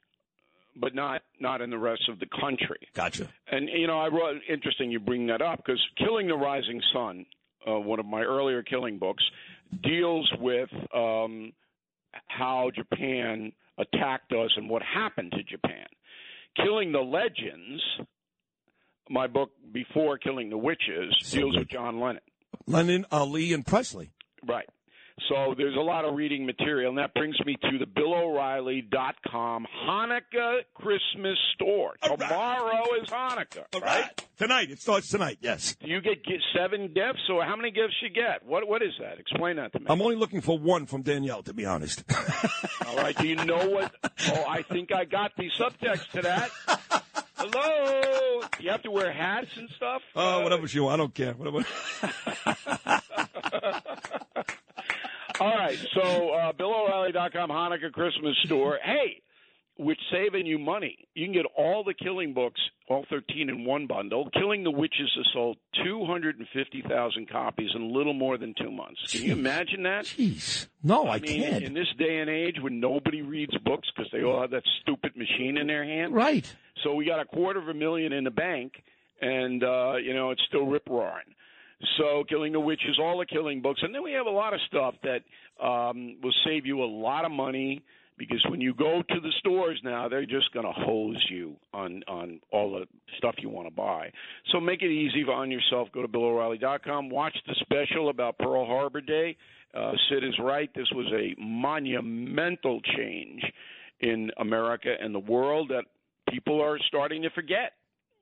but 0.76 0.94
not 0.94 1.22
not 1.40 1.60
in 1.60 1.70
the 1.70 1.78
rest 1.78 2.08
of 2.08 2.18
the 2.18 2.26
country. 2.40 2.78
Gotcha. 2.94 3.28
And 3.50 3.68
you 3.68 3.86
know, 3.86 3.98
I 3.98 4.08
wrote. 4.08 4.40
Interesting 4.48 4.90
you 4.90 5.00
bring 5.00 5.26
that 5.28 5.42
up 5.42 5.58
because 5.58 5.80
"Killing 5.98 6.28
the 6.28 6.36
Rising 6.36 6.80
Sun," 6.92 7.26
uh, 7.66 7.78
one 7.78 7.98
of 7.98 8.06
my 8.06 8.22
earlier 8.22 8.62
killing 8.62 8.98
books, 8.98 9.24
deals 9.82 10.30
with 10.38 10.70
um, 10.94 11.52
how 12.28 12.70
Japan 12.74 13.52
attacked 13.78 14.32
us 14.32 14.50
and 14.56 14.68
what 14.68 14.82
happened 14.82 15.32
to 15.32 15.42
Japan. 15.42 15.86
"Killing 16.56 16.92
the 16.92 17.00
Legends," 17.00 17.82
my 19.08 19.26
book 19.26 19.50
before 19.72 20.18
"Killing 20.18 20.50
the 20.50 20.58
Witches," 20.58 21.14
deals 21.30 21.56
with 21.56 21.68
John 21.68 22.00
Lennon. 22.00 22.22
Lennon, 22.66 23.06
Ali, 23.10 23.52
and 23.52 23.66
Presley. 23.66 24.10
Right. 24.46 24.68
So 25.28 25.54
there's 25.56 25.74
a 25.76 25.80
lot 25.80 26.04
of 26.04 26.14
reading 26.14 26.46
material, 26.46 26.90
and 26.90 26.98
that 26.98 27.12
brings 27.14 27.36
me 27.44 27.56
to 27.60 27.78
the 27.78 27.86
BillO'Reilly.com 27.86 29.66
Hanukkah 29.86 30.60
Christmas 30.74 31.36
store. 31.54 31.94
Tomorrow 32.02 32.84
is 33.02 33.08
Hanukkah, 33.08 33.64
right? 33.82 34.24
Tonight. 34.38 34.70
It 34.70 34.80
starts 34.80 35.08
tonight. 35.10 35.38
Yes. 35.40 35.74
Do 35.82 35.88
you 35.88 36.00
get, 36.00 36.24
get 36.24 36.40
seven 36.56 36.92
gifts, 36.94 37.28
or 37.30 37.44
how 37.44 37.56
many 37.56 37.70
gifts 37.72 37.94
you 38.02 38.10
get? 38.10 38.44
What 38.46 38.68
What 38.68 38.82
is 38.82 38.92
that? 39.00 39.18
Explain 39.18 39.56
that 39.56 39.72
to 39.72 39.80
me. 39.80 39.86
I'm 39.88 40.00
only 40.00 40.14
looking 40.16 40.40
for 40.40 40.56
one 40.58 40.86
from 40.86 41.02
Danielle, 41.02 41.42
to 41.42 41.52
be 41.52 41.66
honest. 41.66 42.04
All 42.86 42.96
right. 42.96 43.16
Do 43.16 43.26
you 43.26 43.36
know 43.36 43.68
what? 43.68 43.92
Oh, 44.28 44.44
I 44.48 44.62
think 44.62 44.92
I 44.94 45.04
got 45.04 45.32
the 45.36 45.50
subtext 45.58 46.10
to 46.12 46.22
that. 46.22 46.50
Hello. 47.36 48.40
You 48.60 48.70
have 48.70 48.82
to 48.82 48.90
wear 48.90 49.12
hats 49.12 49.48
and 49.56 49.68
stuff? 49.76 50.02
Oh, 50.14 50.40
Uh, 50.40 50.42
whatever 50.42 50.66
you 50.66 50.84
want. 50.84 50.94
I 50.94 50.96
don't 50.98 51.14
care. 51.14 51.32
Whatever. 51.34 51.64
All 55.40 55.46
right, 55.56 55.78
so 55.94 56.30
uh, 56.30 56.52
BillO'Reilly.com 56.52 57.50
Hanukkah 57.50 57.92
Christmas 57.92 58.36
store. 58.44 58.78
Hey, 58.82 59.22
which 59.78 59.98
saving 60.10 60.46
you 60.46 60.58
money. 60.58 61.06
You 61.14 61.26
can 61.26 61.32
get 61.32 61.46
all 61.56 61.84
the 61.84 61.94
Killing 61.94 62.34
books, 62.34 62.60
all 62.88 63.04
13 63.08 63.48
in 63.48 63.64
one 63.64 63.86
bundle. 63.86 64.28
Killing 64.34 64.64
the 64.64 64.72
Witches 64.72 65.10
has 65.16 65.26
sold 65.32 65.56
250,000 65.84 67.28
copies 67.30 67.70
in 67.76 67.82
a 67.82 67.86
little 67.86 68.14
more 68.14 68.36
than 68.36 68.54
two 68.60 68.72
months. 68.72 69.00
Can 69.12 69.22
you 69.22 69.32
imagine 69.32 69.84
that? 69.84 70.04
Jeez. 70.06 70.66
No, 70.82 71.06
I, 71.06 71.14
I 71.16 71.18
mean, 71.20 71.42
can't. 71.42 71.62
in 71.62 71.74
this 71.74 71.86
day 71.98 72.18
and 72.18 72.28
age 72.28 72.56
when 72.60 72.80
nobody 72.80 73.22
reads 73.22 73.56
books 73.58 73.88
because 73.94 74.10
they 74.12 74.24
all 74.24 74.40
have 74.40 74.50
that 74.50 74.64
stupid 74.82 75.16
machine 75.16 75.56
in 75.56 75.68
their 75.68 75.84
hand. 75.84 76.14
right. 76.14 76.52
So 76.84 76.94
we 76.94 77.04
got 77.06 77.20
a 77.20 77.24
quarter 77.24 77.60
of 77.60 77.68
a 77.68 77.74
million 77.74 78.12
in 78.12 78.22
the 78.22 78.30
bank, 78.30 78.72
and 79.20 79.62
uh, 79.64 79.94
you 79.96 80.14
know 80.14 80.30
it's 80.30 80.42
still 80.48 80.64
rip 80.64 80.88
roaring. 80.88 81.26
So 81.96 82.24
Killing 82.28 82.52
the 82.52 82.60
Witches, 82.60 82.98
all 83.00 83.18
the 83.18 83.26
Killing 83.26 83.62
books, 83.62 83.80
and 83.82 83.94
then 83.94 84.02
we 84.02 84.12
have 84.12 84.26
a 84.26 84.30
lot 84.30 84.52
of 84.52 84.60
stuff 84.66 84.94
that 85.04 85.20
um, 85.64 86.16
will 86.22 86.34
save 86.44 86.66
you 86.66 86.82
a 86.82 86.86
lot 86.86 87.24
of 87.24 87.30
money 87.30 87.82
because 88.18 88.44
when 88.50 88.60
you 88.60 88.74
go 88.74 89.02
to 89.08 89.20
the 89.20 89.32
stores 89.38 89.80
now, 89.84 90.08
they're 90.08 90.26
just 90.26 90.52
going 90.52 90.66
to 90.66 90.72
hose 90.72 91.24
you 91.30 91.56
on 91.72 92.02
on 92.08 92.40
all 92.50 92.72
the 92.72 92.86
stuff 93.16 93.36
you 93.38 93.48
want 93.48 93.68
to 93.68 93.74
buy. 93.74 94.10
So 94.50 94.60
make 94.60 94.82
it 94.82 94.90
easy 94.90 95.22
on 95.22 95.50
yourself. 95.50 95.88
Go 95.92 96.02
to 96.02 96.08
BillO'Reilly.com. 96.08 97.10
Watch 97.10 97.36
the 97.46 97.54
special 97.60 98.08
about 98.08 98.38
Pearl 98.38 98.66
Harbor 98.66 99.00
Day. 99.00 99.36
Uh, 99.72 99.92
Sid 100.08 100.24
is 100.24 100.34
right. 100.42 100.70
This 100.74 100.88
was 100.92 101.06
a 101.12 101.40
monumental 101.40 102.80
change 102.96 103.42
in 104.00 104.30
America 104.38 104.94
and 105.00 105.14
the 105.14 105.20
world 105.20 105.70
that 105.70 105.84
people 106.28 106.60
are 106.60 106.78
starting 106.88 107.22
to 107.22 107.30
forget, 107.30 107.72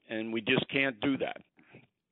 and 0.08 0.32
we 0.32 0.40
just 0.40 0.68
can't 0.70 1.00
do 1.00 1.16
that. 1.18 1.38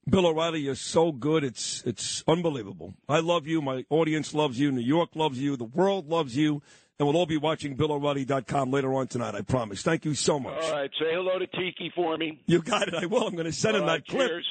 Bill 0.09 0.27
O'Reilly, 0.27 0.61
you're 0.61 0.75
so 0.75 1.13
good. 1.13 1.45
It's 1.45 1.83
it's 1.87 2.23
unbelievable. 2.29 2.95
I 3.09 3.21
love 3.21 3.47
you. 3.47 3.63
My 3.63 3.87
audience 3.89 4.35
loves 4.35 4.61
you. 4.61 4.71
New 4.71 4.83
York 4.83 5.11
loves 5.15 5.41
you. 5.41 5.57
The 5.57 5.65
world 5.65 6.09
loves 6.09 6.37
you. 6.37 6.63
And 6.97 7.09
we'll 7.09 7.17
all 7.17 7.27
be 7.27 7.39
watching 7.39 7.77
BillO'Reilly.com 7.77 8.71
later 8.71 8.95
on 8.95 9.09
tonight, 9.09 9.35
I 9.35 9.41
promise. 9.41 9.83
Thank 9.83 10.05
you 10.05 10.15
so 10.15 10.39
much. 10.39 10.63
All 10.63 10.71
right. 10.73 10.89
Say 10.97 11.13
hello 11.13 11.41
to 11.41 11.47
Tiki 11.49 11.91
for 11.93 12.17
me. 12.17 12.41
You 12.47 12.63
got 12.63 12.87
it. 12.87 12.95
I 12.95 13.07
will. 13.07 13.27
I'm 13.27 13.33
going 13.33 13.47
to 13.47 13.53
send 13.53 13.77
All 13.77 13.83
him 13.83 13.89
right, 13.89 14.07
that 14.07 14.09
clip. 14.09 14.31
cheers. 14.31 14.47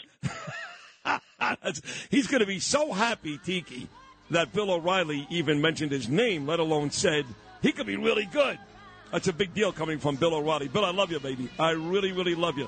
He's 2.11 2.27
going 2.27 2.41
to 2.41 2.45
be 2.45 2.59
so 2.59 2.91
happy, 2.91 3.37
Tiki, 3.37 3.87
that 4.29 4.51
Bill 4.51 4.71
O'Reilly 4.71 5.25
even 5.29 5.61
mentioned 5.61 5.93
his 5.93 6.09
name, 6.09 6.45
let 6.45 6.59
alone 6.59 6.91
said 6.91 7.25
he 7.61 7.71
could 7.71 7.87
be 7.87 7.95
really 7.95 8.25
good. 8.25 8.59
That's 9.13 9.29
a 9.29 9.33
big 9.33 9.53
deal 9.53 9.71
coming 9.71 9.99
from 9.99 10.17
Bill 10.17 10.35
O'Reilly. 10.35 10.67
Bill, 10.67 10.83
I 10.83 10.91
love 10.91 11.11
you, 11.11 11.21
baby. 11.21 11.47
I 11.57 11.71
really, 11.71 12.11
really 12.11 12.35
love 12.35 12.57
you. 12.57 12.67